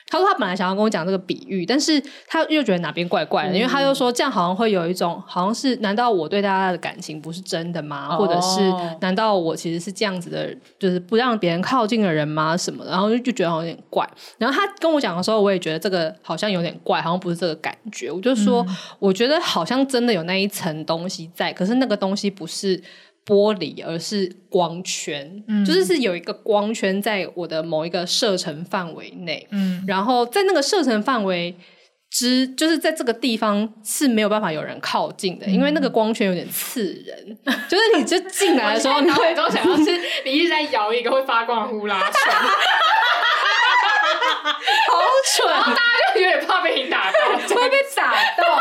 [0.09, 8.09] 他说他本来想要跟我讲这个比喻，但是他又觉得哪边怪怪的，嗯、因为他又说这样好像会有一种，好像是难道我对大家的感情不是真的吗？
[8.11, 12.57] 哦、或者是难道我其实是这样子的，就是不让别人靠近的人吗？
[12.57, 12.91] 什么的？
[12.91, 14.09] 然后就就觉得好像有点怪。
[14.39, 18.11] 然后他跟我讲的时候，我也觉得这个好像有点怪，好像不是这个感觉。
[18.11, 22.83] 我就说，嗯、我觉得好像真的有那一层东西在，可是那个东西不是。
[23.27, 31.57] 玻璃，而是光圈，嗯、就是是有一个光圈在我的某一个射程范围内，嗯，然后在那个射程范围
[32.09, 37.37] 之，就是在这个地方是没有办法有人靠近的，嗯、因为那个光圈有点刺人，
[37.69, 42.33] 就是你就进来的时候，你会都想要是你一直在摇一个会发光的呼啦圈，
[44.89, 45.03] 好
[45.35, 48.45] 蠢，然后大家就有点怕被你打到， 会被打到，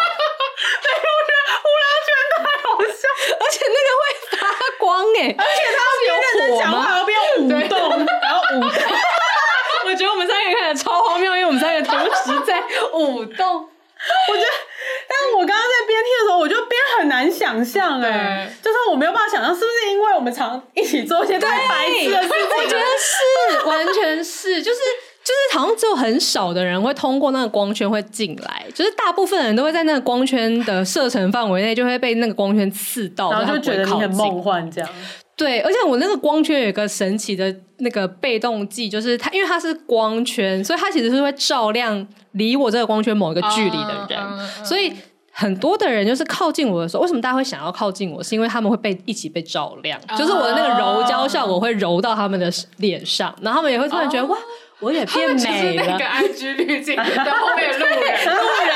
[0.82, 2.08] 对，我觉得呼啦圈
[2.38, 3.06] 太好笑，
[3.40, 4.56] 而且那个会发。
[4.78, 8.70] 光哎，而且他边认真讲话，还要边舞动，然后舞动。
[9.86, 12.62] 我觉得我们三个看的超荒谬，因为我们三个同时在
[12.94, 13.70] 舞动。
[14.28, 14.48] 我觉得，
[15.08, 22.58] 但我刚刚在边听的时候，我就边很难想象哎，就是我没有办法想象，是不是因为我们常一起做一些太白痴的事情？
[22.58, 24.80] 我觉得是，完全是，就是。
[25.26, 34.90] 就是好像只有很少的人会通过那个光圈会进来，就是大部分人都会在那个光圈的射程范围内就会被那个光圈刺到，然后就觉得你很梦幻这样。
[35.36, 44.94] 对，而且我那个光圈有一个神奇的那个被动技，就是它因为它是光圈，所以它其实是会照亮离我这个光圈某一个距离的人，啊、所以
[45.32, 48.24] 很多的人就是靠近我的时候，为什么大家会想要靠近我？
[48.24, 54.38] 是因为他们会被一起被照亮，啊、就是我的那个柔焦效果会柔到他们的脸上，然后他们也会突然觉得、啊、哇。
[54.80, 55.86] 我也变美了。
[55.86, 58.76] 那个 IG 滤镜在后面的路人， 路人，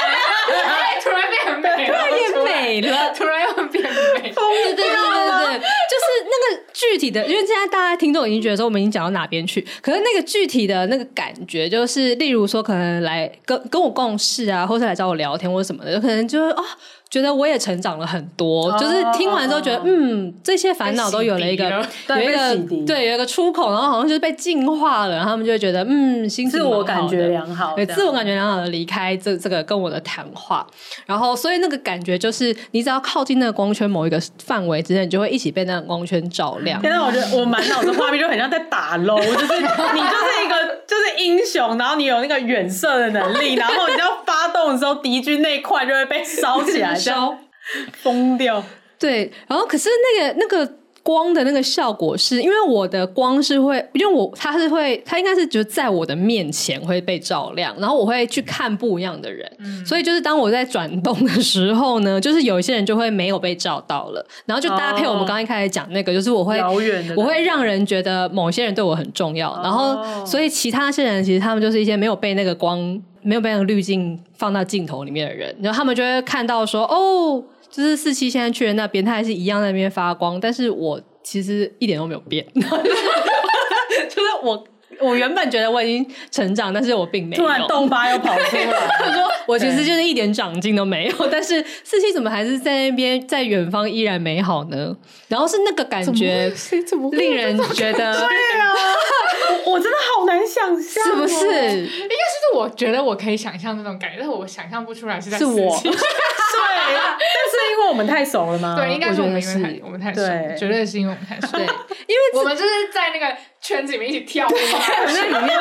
[1.03, 4.31] 突然变很美，突然变美了，突然 又变美。
[4.31, 16.63] 对对对对对，就是那个具体的，因为现在大家听众已经觉得说我们已经讲到哪边去，可是那个具体的那个感觉，就是例如说可能来跟跟我共事啊，或是来找我聊天或者什么的，有可能就是啊。
[17.09, 21.63] 觉得我也成长了很多，就是听完之后觉得，嗯，这些烦恼都有了一个
[22.09, 22.55] 有一个
[22.85, 30.67] 对有一个出口，然后好像就是被净化了，然后他们就会觉得，嗯，心自我感觉良好，对，自我感觉良好的离开这这个跟我的谈话，
[31.07, 36.79] 然后所以那个感觉就是，你只要靠近那个光圈某一个范围之内，你就会一起被那个光圈照亮。
[36.79, 46.98] 现在我觉得我满脑子画面就很像在打 LOL，就是 你就是一个就是英雄，然后你有那个远射的能力，然后你只要发动的时候，敌军那一块就会被烧起来。
[46.99, 47.37] 烧。
[47.93, 48.63] 疯掉，
[48.97, 50.78] 对，然后可是那个那个
[51.09, 66.59] 光的那个效果是，因为我的光是会，因为我它是会，它应该是就在我的面前会被照亮，然后我会去看不一样的人，嗯、所以就是当我在转动的时候呢，就是有一些人就会没有被照到了，然后就搭配我们刚刚一开始讲那个，就是我会
[67.17, 73.01] 我会让人觉得某些人对我很重要，然后所以其他那些人其实他们就是一些没有被那个光。
[73.21, 84.63] 没有被那个滤镜放到镜头里面的人，然后他们就会看到说：“哦，就是四七现在去了那边，他还是一样在那边发光。”但是我其实一点都没有变， 就是我
[84.99, 87.41] 我原本觉得我已经成长，但是我并没有。
[87.43, 94.95] 突然动发又跑出来，他说：“我其实就是一点长进都没有。”但是四七怎么还是在那边，在远方依然美好呢？
[95.27, 96.51] 然后是那个感觉，
[97.11, 98.73] 令人觉得对啊。
[99.65, 101.45] 我，我真的好难想象， 是不是？
[101.45, 105.53] 应该是我觉得我可以想象那种感觉，但是我想象不出来是在是我。
[105.81, 105.89] 对，
[107.79, 108.75] 因为我们太熟了吗？
[108.77, 110.21] 对，应该是我们因为我们太熟，
[110.57, 111.57] 绝对是因为我们太熟。
[111.57, 111.65] 对，
[112.07, 115.57] 因为我们就是在那个圈子里面一起跳舞， 在里面，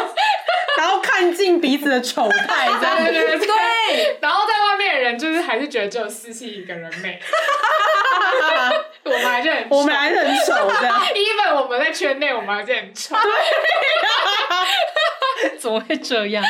[0.77, 4.19] 然后看尽彼此的丑态，这样 对对对。
[4.21, 7.21] 然后在外面的人就是还是觉得只有四七一个人美。
[9.05, 10.75] 我们还是很，我们还是很丑的。
[11.15, 13.17] Even 我们在圈内，我们还是很丑。
[15.57, 16.45] 怎么会这样？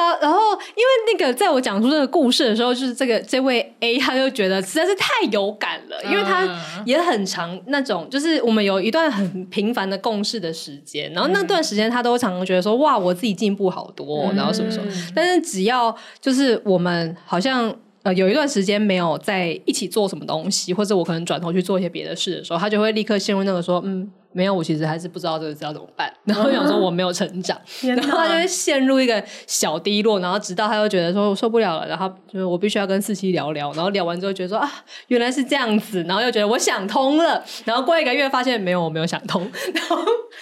[0.00, 0.38] 啊， 然后
[0.74, 6.48] 因为那个，在我讲出这个故事的时候，就是这个这位 A，他就觉得实在是太有感了，因为他
[6.84, 14.90] 也很长那种，就是我们有一段很平凡的共事的时间，然后那段时间他都常常觉得说，哇，我自己进步好多，然后什么什么。
[15.14, 17.74] 但是只要就是我们好像。
[18.02, 26.12] 呃，有一段时间没有在一起做什么东西，或者我可能转头去做一些别的事的时候，他就会立刻陷入那个说，嗯，没有，我其实还是不知道这个字要怎么办。
[26.24, 34.68] 然后想说我没有成长， 然后他就会陷入一个小低落，然后直到他又觉得说我受不了了，然后就是我必须要跟四七聊聊，然后聊完之后觉得说啊
[35.06, 39.98] 原来是这样子，然后又觉得我想通了，然后过一个月发现没有，我没有想通，然后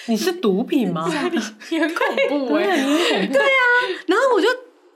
[0.06, 1.06] 你是毒品吗？
[1.70, 2.06] 你很恐
[2.48, 3.64] 怖哎、欸，对啊，
[4.06, 4.48] 然后我就。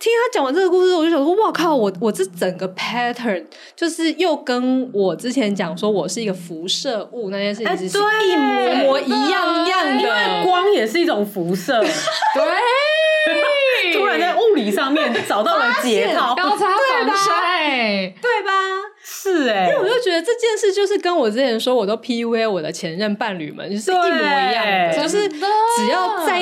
[0.04, 1.74] 听他讲完这个故事，我就想说，哇靠！
[1.74, 3.42] 我我这整个 pattern
[3.74, 10.12] 就是又跟我之前讲说我是一个辐射物那件事情是一模模一样样的，因为
[10.44, 11.80] 光也是一种辐射。
[11.80, 11.88] 对，
[13.96, 16.68] 突然在物理上面找到了解套，高差防
[17.16, 18.52] 晒，对吧？
[19.06, 25.30] 是哎、欸，因为我就觉得这件事就是跟我之前说我都 PUA 我的前任伴侣们就是一模一样的，就是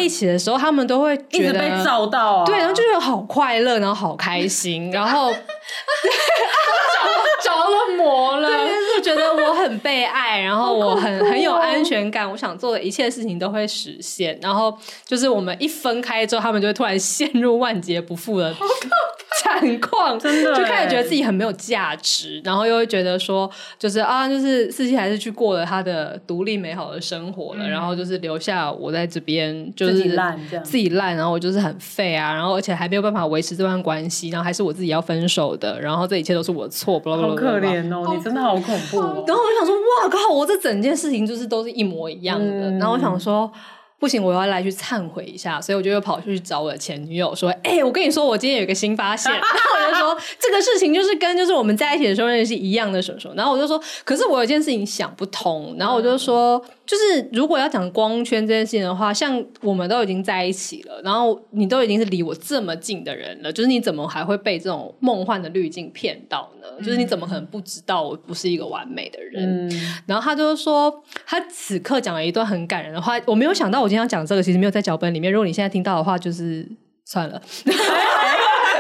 [0.02, 5.32] 一起的时候，他们都会觉得被照到、啊，对，然后就是好快乐，然后好开心， 然后。
[7.42, 14.38] 着了魔了，对，就觉得我很被爱，然后我很、哦、很有安全感，我想做的一切事情都会实现。
[14.40, 18.54] 然后就是我们一分开之后，他们就会突然陷入万劫不复的
[19.42, 39.24] 惨况，真的就开始觉得自己很没有价值，然后又会觉得说，就是啊，就是四七还是去过了他的独立美好的生活了，嗯、然后就是留下我在这边，就是自己烂自己烂，然后我就是很废啊，然后而且还没有办法维持这段关系，然后还是我自己要分手的，然后这一切都是我的错，不好可怜哦，你真的好恐怖哦。
[39.26, 42.44] 然后我就想说，哇靠，我这整件事情就是都是一模一样的。
[42.44, 43.50] 嗯、然后我想说。
[44.02, 49.30] 不行，我要来去忏悔一下，所以我就又跑去找我的前女友说：“哎、欸，我跟你说，我今天有一个新发现。
[49.32, 49.46] ”然后
[49.76, 66.68] 我就说：“这个事情就是跟就是我们在一起的时候认识一样的什么什么。”然后我就说：“可是我有件事情想不通。”然后我就说：“就是如果要讲光圈这件事情的话，像我们都已经在一起了，然后你都已经是离我这么近的人了，就是你怎么还会被这种梦幻的滤镜骗到呢？
[66.78, 75.32] 嗯、就是你怎么可能不知道我不是一个完美的人？”嗯、然后他就说：“他此刻讲了一段很感人的话，我没有想到我。”今天讲这个其实没有在脚本里面。
[75.32, 76.68] 如果你现在听到的话，就是
[77.04, 77.40] 算了。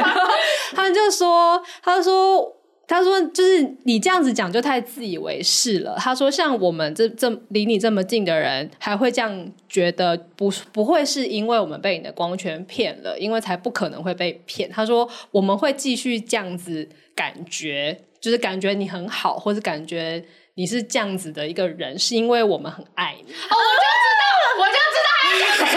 [0.74, 2.56] 他就说：“他说，
[2.92, 16.86] 他说，就是你这样子讲就太自以为是了。”他说：“像我们这这离你这么近的人，还会这样觉得不不会是因为我们被你的光圈骗了，因为才不可能会被骗。”他说：“我们会继续这样子
[17.16, 20.22] 感觉，就是感觉你很好，或者感觉
[20.56, 23.56] 你是这样子的一个人，是因为我们很爱你。”哦，
[24.58, 25.08] 我就知道
[25.40, 25.72] 了，我就。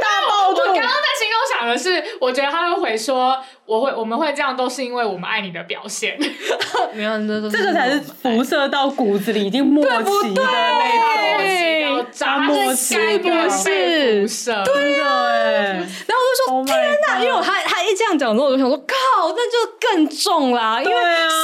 [0.00, 0.60] 大爆肚！
[0.60, 6.18] 我刚刚在心中想的是，我觉得他会回说，我会我们会这样，都是因为我们爱你的表现。
[6.92, 9.90] 没有，这这个才是辐射到骨子里已经默契
[10.34, 15.04] 的那种，对，扎默契不是辐射，对的。
[15.74, 16.76] 然后我就说天
[17.06, 18.94] 哪，因为我他他一这样讲之后，我就想说靠，
[19.36, 20.82] 那就更重啦。
[20.82, 20.96] 因为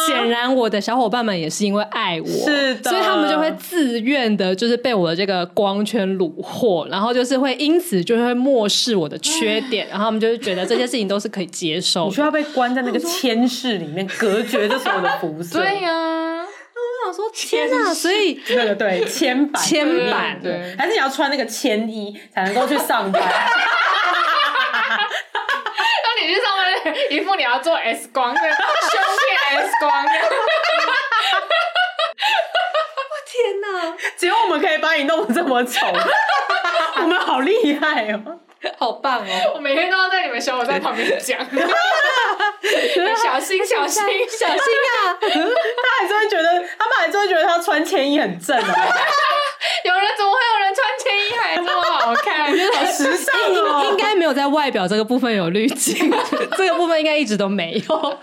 [0.07, 12.07] 显然我的小伙伴们也是因为爱我，是的，所以他们就会自愿的，就是被我的这个光圈虏获，然后就是会因此就会漠视我的缺点， 然后他们就会觉得这些事情都是可以接受。
[12.07, 15.59] 你需要被关在那个铅室里面，隔绝这所有的辐射。
[15.59, 17.95] 对呀、啊，那我想说，天哪！
[17.95, 23.23] 所以那个对 铅板，铅板对，对，还是你要穿那个铅衣才能够去上班。
[27.11, 30.11] 一副你要做 S 光的胸片 S 光的。
[32.97, 33.97] 我天哪！
[34.17, 35.87] 只有我们可以把你弄得这么丑，
[36.97, 38.41] 我们好厉害哦。
[38.79, 39.53] 好棒哦！
[39.55, 41.39] 我每天都要在你们小伙在旁边讲，
[43.23, 45.19] 小心小心小心啊！
[45.21, 45.29] 他
[46.01, 48.75] 还真会觉得，他们还是会觉得他穿前衣很正啊。
[49.85, 52.53] 有人怎么会有人穿铅衣还这么好看？
[52.53, 53.35] 觉得好时尚
[53.65, 53.87] 哦！
[53.91, 56.13] 应该没有在外表这个部分有滤镜，
[56.57, 58.19] 这个部分应该一直都没有。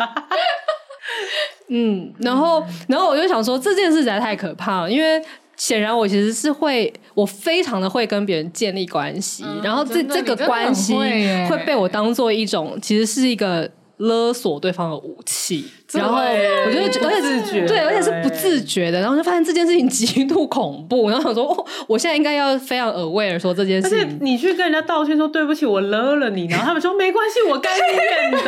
[1.69, 5.21] 嗯，然后，然后我就想说，这件事实在太可怕了，因为。
[5.57, 15.67] 显然，我其实是会，我非常的会跟别人建立关系，嗯、然后这这个关系会被我当做一种，其实是一个勒索对方的武器。
[15.93, 24.17] 然后我就觉得，而且是对，而且是不自觉的，然后就发现这件事情极度恐怖，然后想说，哦，我现在应该要非常 aware 说这件事情。
[24.21, 28.39] 你去跟人家道歉说对不起，我勒了你，然后他们说没关系，我甘愿的。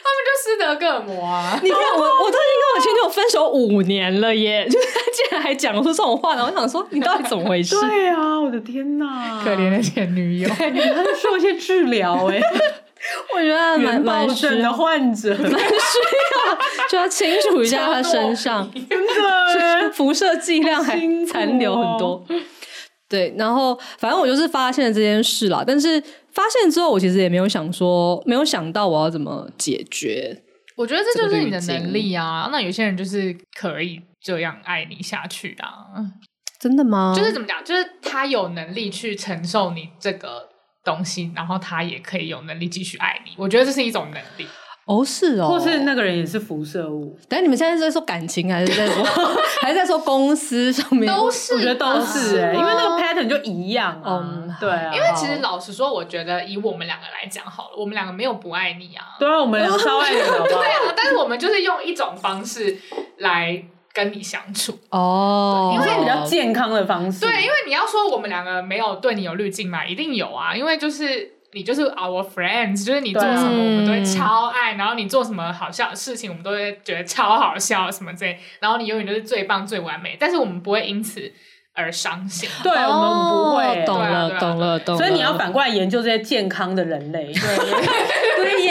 [0.00, 1.58] 他们就斯德哥尔摩啊！
[1.62, 7.78] 你看我，我都已经跟我前女友分手五年了耶，就是他竟然还讲出这种话，然后我想说，你到底怎么回事？
[7.80, 12.40] 对啊，我的天哪，可怜的前女友，他在受一些治疗哎，
[13.34, 16.58] 我觉得蛮蛮需要的患者，蛮需要
[16.90, 22.24] 就要清除一下他身上， 真的辐射剂量还残留很多。
[23.08, 26.02] 对，然后反正我就是发现了这件事啦，但是。
[26.30, 30.40] 发现之后，我其实也没有想说，没有想到我要怎么解决。
[30.76, 32.48] 我觉得这就是你的能力啊。
[32.52, 35.86] 那有些人就是可以这样爱你下去啊。
[36.60, 37.12] 真的吗？
[37.16, 37.64] 就是怎么讲？
[37.64, 40.47] 就是他有能力去承受你这个
[40.88, 43.32] 东西，然后他也可以有能力继续爱你。
[43.36, 44.46] 我觉得这是一种能力。
[44.86, 47.14] 哦，是哦，或是那个人也是辐射物。
[47.28, 49.04] 但你们现在是在说感情，还是在说，
[49.60, 51.06] 还是在说公司上面？
[51.14, 54.24] 都是，我觉得都是哎、欸，因为那个 pattern 就一样啊。
[54.24, 54.90] 嗯，对啊。
[54.94, 59.14] 因为其实老实说，我觉得以我们两个来讲好了，我们两个没有不爱你啊。
[59.18, 60.62] 对啊，我们超爱你的，好不好？
[60.62, 62.78] 对啊，但是我们就是用一种方式
[63.18, 63.62] 来
[64.04, 67.20] 跟你相处哦，因为比较健康的方式。
[67.20, 71.34] 对，因为你要说我们两个没有对你有滤镜嘛，一定有啊，因为就是。
[71.54, 81.32] 你就是 our friends，就是你做什么我们都会超爱，然后你做什么好笑的事情我们都会觉得超好笑什么之类，然后你永远都是最棒最完美，但是我们不会因此
[81.74, 82.46] 而伤心。
[82.62, 83.84] 对，我们不会。
[83.86, 85.00] 懂了，懂了，懂了。
[85.00, 87.32] 所以你要反过来研究这些健康的人类。
[87.32, 87.40] 对，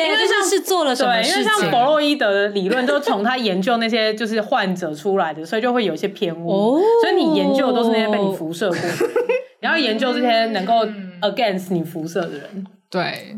[0.07, 6.49] 因为像是做了什么事情，因为像弗洛伊德的理论，就从他研究那些就是患者出来的， 所以就会有一些偏误。
[6.49, 8.87] 哦，所以你研究的都是那些被你辐射过的。
[9.59, 10.85] 然后研究这些能够
[11.21, 13.35] against 你辐射的人，嗯、对，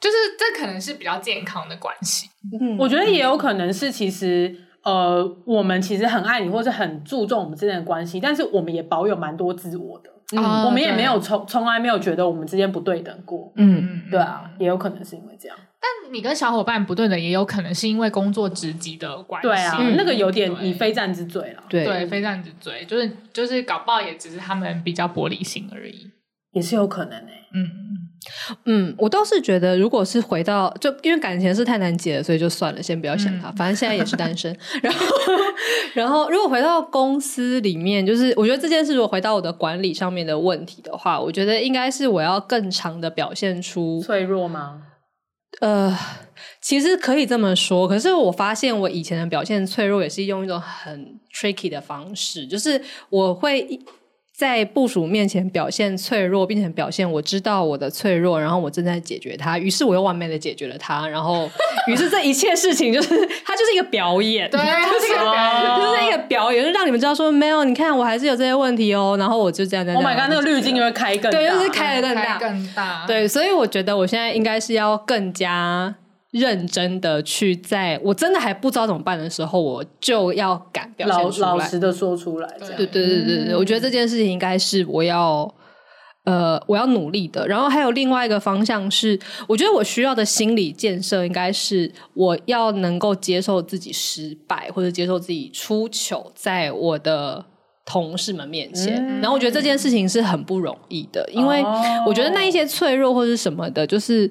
[0.00, 2.28] 就是这可能是比较健康的关系。
[2.58, 10.10] 嗯，我觉得也有可能是，其实呃，我们其实很爱你，或是很注重我们之间的关系，但是我们也保有蛮多自我的。
[10.34, 13.52] 嗯，我们也没有从从来没有觉得我们之间不对等过。
[13.56, 15.56] 嗯嗯，对啊，也有可能是因为这样。
[15.82, 19.48] 但你跟小伙伴不对等，也有可能是因为工作职级的关系。
[19.48, 21.64] 对啊，嗯、那个有点你非战之罪了。
[21.68, 26.08] 对，对，非战之罪，就是就是搞不好也只是他们比较玻璃心而已，
[26.52, 27.48] 也是有可能诶、欸。
[27.54, 27.68] 嗯
[28.66, 34.56] 嗯，我倒是觉得，如果是回到就因为感情是太难解了，所以就算了，先不要想他，嗯、反正现在也是单身。
[34.80, 35.06] 然后，
[35.94, 44.80] 然后如果回到公司里面，就是我觉得这件事如果回到我的管理上面的问题的话，我觉得应该是我要更长的表现出脆弱吗？
[45.60, 45.96] 呃，
[46.60, 53.78] 其实可以这么说，可是我发现我以前的表现脆弱，也是用一种很 tricky 的方式，就是我会
[54.42, 61.48] 在部署面前表现脆弱，并且表现我知道我的脆弱，然后我正在解决它，于是我又完美的解决了它，然后
[61.86, 63.10] 于是这一切事情就是
[63.46, 70.02] 它就是一个表演，对，就是一个表演，就是一个表演，就让你们知道说没有，你看我还是有这些问题哦，然后我就这样这样。
[70.02, 75.94] Oh my god，那个滤镜就会开更大，对，就是开的更大，更大，对，所以我觉得我现在应该是要更加。
[76.32, 82.48] 认真的去在，在我真的还不知道怎么办的时候，我就要敢表现出来，老，老实的说出来。
[82.58, 82.76] 这样。
[82.78, 85.54] 对对对对对，我觉得这件事情应该是我要，
[86.24, 87.46] 呃，我要努力的。
[87.46, 97.44] 然后还有另外一个方向是，我觉得我需要的心理建设应该是我要能够接受自己失败，或者接受自己出糗，在我的
[97.84, 98.96] 同事们面前。
[98.96, 101.62] 嗯、然后我觉得这件事情是很不容易的，因为
[102.06, 104.30] 我觉得那一些脆弱或者什么的，就是。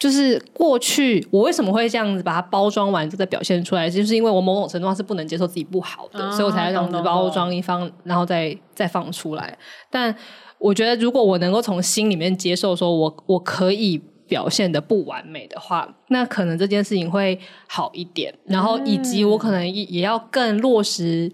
[0.00, 9.58] 就是过去我为什么会这样子把它包装完，就再表现出来，就是因为我某种程度上是不能接受自己不好的，啊、所以我才这样子包装一方，然后再再放出来。
[9.90, 10.12] 但
[10.58, 17.38] 我觉得，如果我能够从心里面接受，说我我可以表现的不完美的话，那可能这件事情会
[17.68, 18.34] 好一点。
[18.46, 21.30] 然后以及我可能也也要更落实，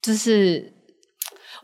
[0.00, 0.73] 就是。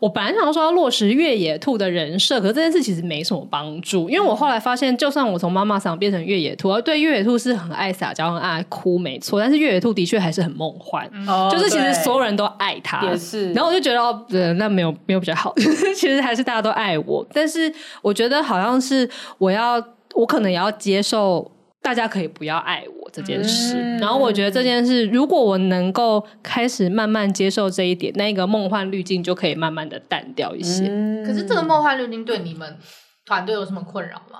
[0.01, 13.53] 我本来想说要落实越野兔的人设，可是这件事其实没什么帮助，因为我后来发现，就算我从妈妈桑变成越野兔，而对越野兔是很爱撒娇、很爱哭，没错，但是越野兔的确还是很梦幻，嗯、就是其实所有人都爱他，也是。
[13.53, 14.25] 然后我就觉得，哦，
[14.57, 15.53] 那没有没有比较好，
[15.95, 17.71] 其实还是大家都爱我，但是
[18.01, 19.79] 我觉得好像是我要，
[20.15, 21.51] 我可能也要接受。
[21.83, 30.87] 大家可以不要爱我这件事，嗯、然后我觉得这件事，如果我能够开始慢慢接受这一点，那个梦幻滤镜就可以慢慢的淡掉一些。
[30.87, 32.77] 嗯、可是这个梦幻滤镜对你们
[33.25, 34.39] 团队有什么困扰吗？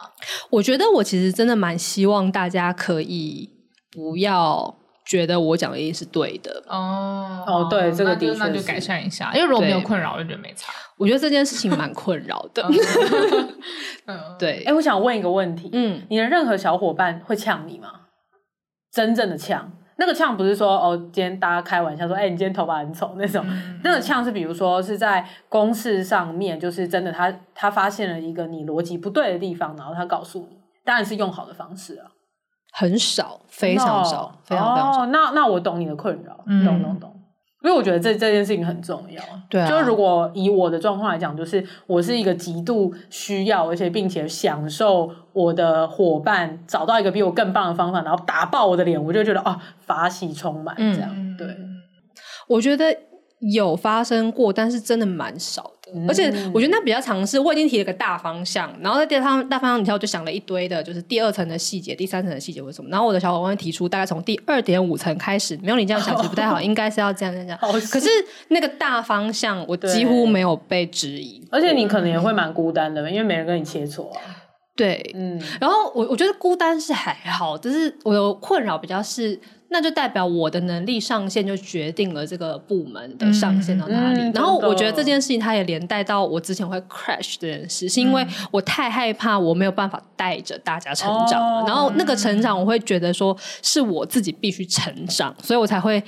[0.49, 3.49] 我觉得我其实真的蛮希望大家可以
[3.91, 6.63] 不要觉得我讲的一定是对的。
[6.67, 10.71] 哦哦，对，这个的确那就改善一下，因为如果没有困扰，我就觉得没差。
[10.97, 12.63] 我觉得这件事情蛮困扰的。
[14.05, 14.59] 嗯，对。
[14.59, 17.89] 哎、欸，我想问一个问题，嗯，你的任何小伙伴会呛你吗？
[18.91, 23.43] 真正的呛，那个呛不是说哦，今天大家开玩笑说，哎、欸，你今天头发很丑那种。
[23.47, 32.11] 嗯、那个呛是比如说是在公式上面，就是真的他他发现了一个你逻辑不对的地方，然后他告诉你，当然是用好的方式啊。
[32.73, 35.03] 很少，非常少，no, 非常非常少。
[35.03, 37.20] 哦、那那我懂你的困扰，嗯、懂懂懂。
[37.63, 51.09] 因为我觉得这这件事情很重要，对啊，就是如果以我的状况来讲，就是我是一个极度需要，而且并且享受我的伙伴找到一个比我更棒的方法，然后打爆我的脸，我就觉得哦，法喜充满这样。
[51.13, 51.47] 嗯、对，
[52.47, 52.97] 我觉得
[53.53, 55.80] 有发生过，但是真的蛮少的。
[56.07, 62.89] 而且我觉得那比较尝试，我已经提了个大方向，然后在大方大方向里头就想了一堆的，就是第二层的细节、第三层的细节为什么？
[62.89, 67.81] 然后我的小伙伴提出，大概从第二点五层开始，没有你这样想其实不太好， 应该是要这样这样这样。
[67.89, 68.07] 可是
[68.47, 74.21] 那个大方向我几乎没有被质疑，而且你可能也会蛮孤单的，因为没人跟你切磋啊。
[74.75, 79.39] 对，嗯，然后我我觉得孤单是还好，只是我的困扰比较是。
[79.73, 84.19] 那就代表我的能力上限就决定了这个部门的上限到哪里。
[84.33, 91.41] 然后我觉得这件事情它也连带到我之前会 crash 这件事，是因为我太害怕我没有办法带着大家成长。
[91.41, 96.03] 哦、然后那个成长，我会觉得说是我自己必须成长，所以我才会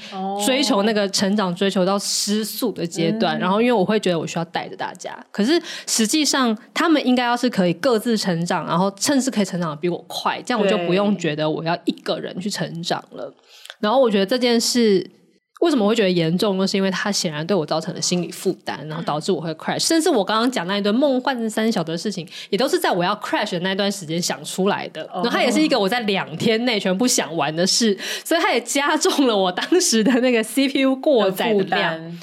[0.45, 3.37] 追求那个成长，追求到失速的阶段。
[3.37, 13.33] 嗯、然后因为我会觉得我需要带着大家，可是实际上他们应该要是可以各自成长，然后甚至可以成长的比我快，这样我就不用觉得我要一个人去成长了。
[13.79, 15.05] 然后我觉得这件事
[15.61, 16.67] 为什么会觉得严重呢？
[16.67, 19.79] 是因为它显然对我造成了心理负担，然后导致我会 crash。
[19.79, 25.09] 甚至我刚刚讲那一段梦幻三小的事情，也都是在我要 crash 的那段时间想出来的。
[25.13, 32.19] 然后它也是一个我在两天内全部想完的事，所以它也加重了我当时的那个 CPU 过载的量。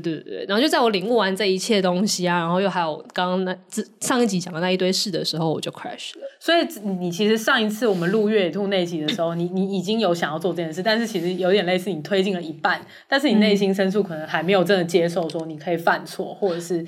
[0.00, 3.56] 对对对，然后就在我领悟完这一切东西啊，然后又还有刚刚那
[4.00, 6.22] 上一集讲的那一堆事的时候，我就 crash 了。
[6.40, 6.66] 所以
[6.98, 16.86] 你其实上一次我们录月野兔那集的时候，你你已经有想要做这件事，但是其实有点类似你推进了一半，但是你内心深处可能还没有真的接受说你可以犯错，或者是你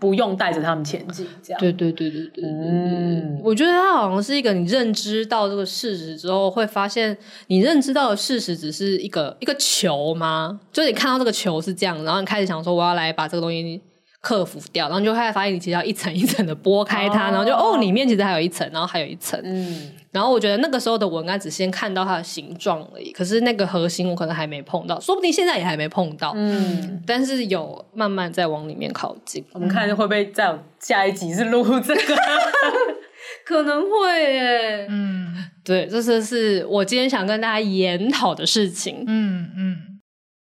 [0.00, 1.60] 不用带着他们前进，这样。
[1.60, 7.16] 对对对对对，对，嗯，我觉得它好像是一个你认知到这个事实之后，会发现
[7.46, 10.60] 你认知到的事实只是一个一个球吗？
[10.72, 12.23] 就是你看到这个球是这样，然后。
[12.24, 13.80] 开始想说我要来把这个东西
[14.20, 29.44] 克服掉，然后就开始发现你其实要一层一层的剥开它，然后就哦，里面其实还有一层，然后还有一层，嗯，然后我觉得那个时候的文案只先看到它的形状而已，可是那个核心我可能还没碰到，说不定现在也还没碰到，嗯，但是有慢慢在往里面靠近。
[29.52, 32.16] 我们看会不会再有下一集是录这个？
[33.44, 39.76] 可能会耶，嗯，对，这是是我今天想跟大家研讨的事情，嗯嗯。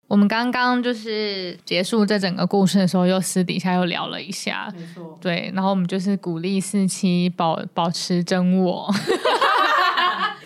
[0.09, 8.91] 我们刚刚就是结束这整个故事的时候，又私底下又聊了一下，没错，对，然后我们就是鼓励四七保保持真我，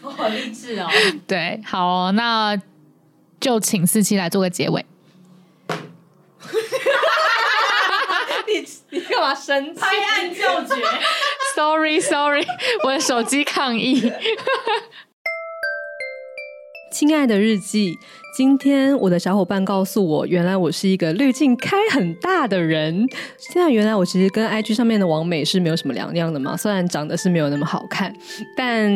[0.02, 0.90] 我 好励志哦，
[1.26, 2.60] 对，好哦，那
[3.40, 4.86] 就请四七来做个结尾。
[8.46, 9.80] 你你干嘛生气？
[9.80, 10.76] 拍案叫绝
[11.56, 12.46] ？Sorry Sorry，
[12.84, 14.12] 我的手机抗议。
[17.06, 18.00] 亲爱的日记。
[18.34, 23.06] 今天我的小伙伴告诉我，原来我是一个滤镜开很大的人。
[23.38, 28.16] 现在原来我其实跟 IG 上面的王美是没有什么两样的嘛，虽然长得是没有那么好看，
[28.56, 28.90] 但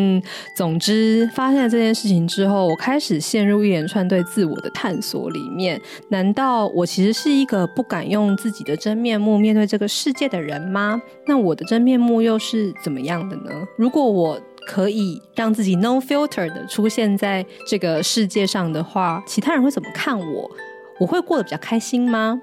[0.56, 5.78] 总之发现了这件事情之后，我开始陷入一连串对自我的探索里面。
[6.08, 10.98] 难道我其实是一个不敢用自己的真面目面对这个世界的人吗？
[11.28, 13.52] 那我的真面目又是怎么样的呢？
[13.76, 20.52] 如果我可以让自己 no filter 的出现在这个世界上的话，其他人会怎么看我？
[21.00, 22.40] 我会过得比较开心吗？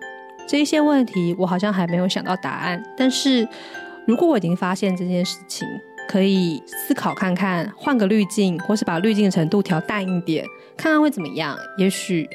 [0.49, 2.83] 这一些问题我好像还没有想到答案。
[2.97, 3.47] 但是
[4.07, 5.69] 如果我已经发现这件事情，
[6.09, 10.47] 可以思考看看，换个滤镜，或是把滤镜程度调淡一点，
[10.77, 11.57] 看看会怎么样。
[11.77, 12.29] 也许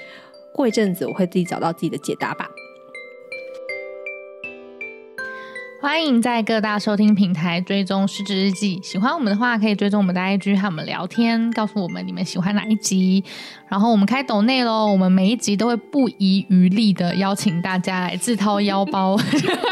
[0.54, 2.48] 过一阵子我会自己找到自己的解答吧。
[5.82, 8.78] 欢迎在各大收听平台追踪《失职日记》。
[8.86, 13.24] 喜欢我们的话，可以追踪我们的 IG 和我们聊天，告诉我们你们喜欢哪一集。
[13.70, 19.18] 然后我们开抖内喽，我们每一集都会不遗余力的邀请大家来自掏腰包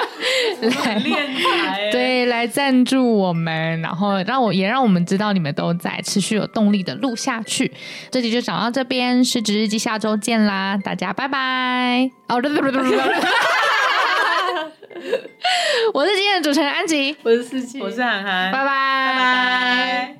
[0.85, 1.01] 来
[1.91, 7.69] 对，来赞助我们，然后让我也让我们知道你们都在持续有动力的录下去。
[8.09, 12.09] 这集就讲到这边，《失职日记》下周见啦，大家拜拜。
[12.29, 13.13] 哦，对对对对对。
[15.93, 20.15] 我是今天的主持人安吉，我是思琪，我是涵涵，拜拜，拜拜。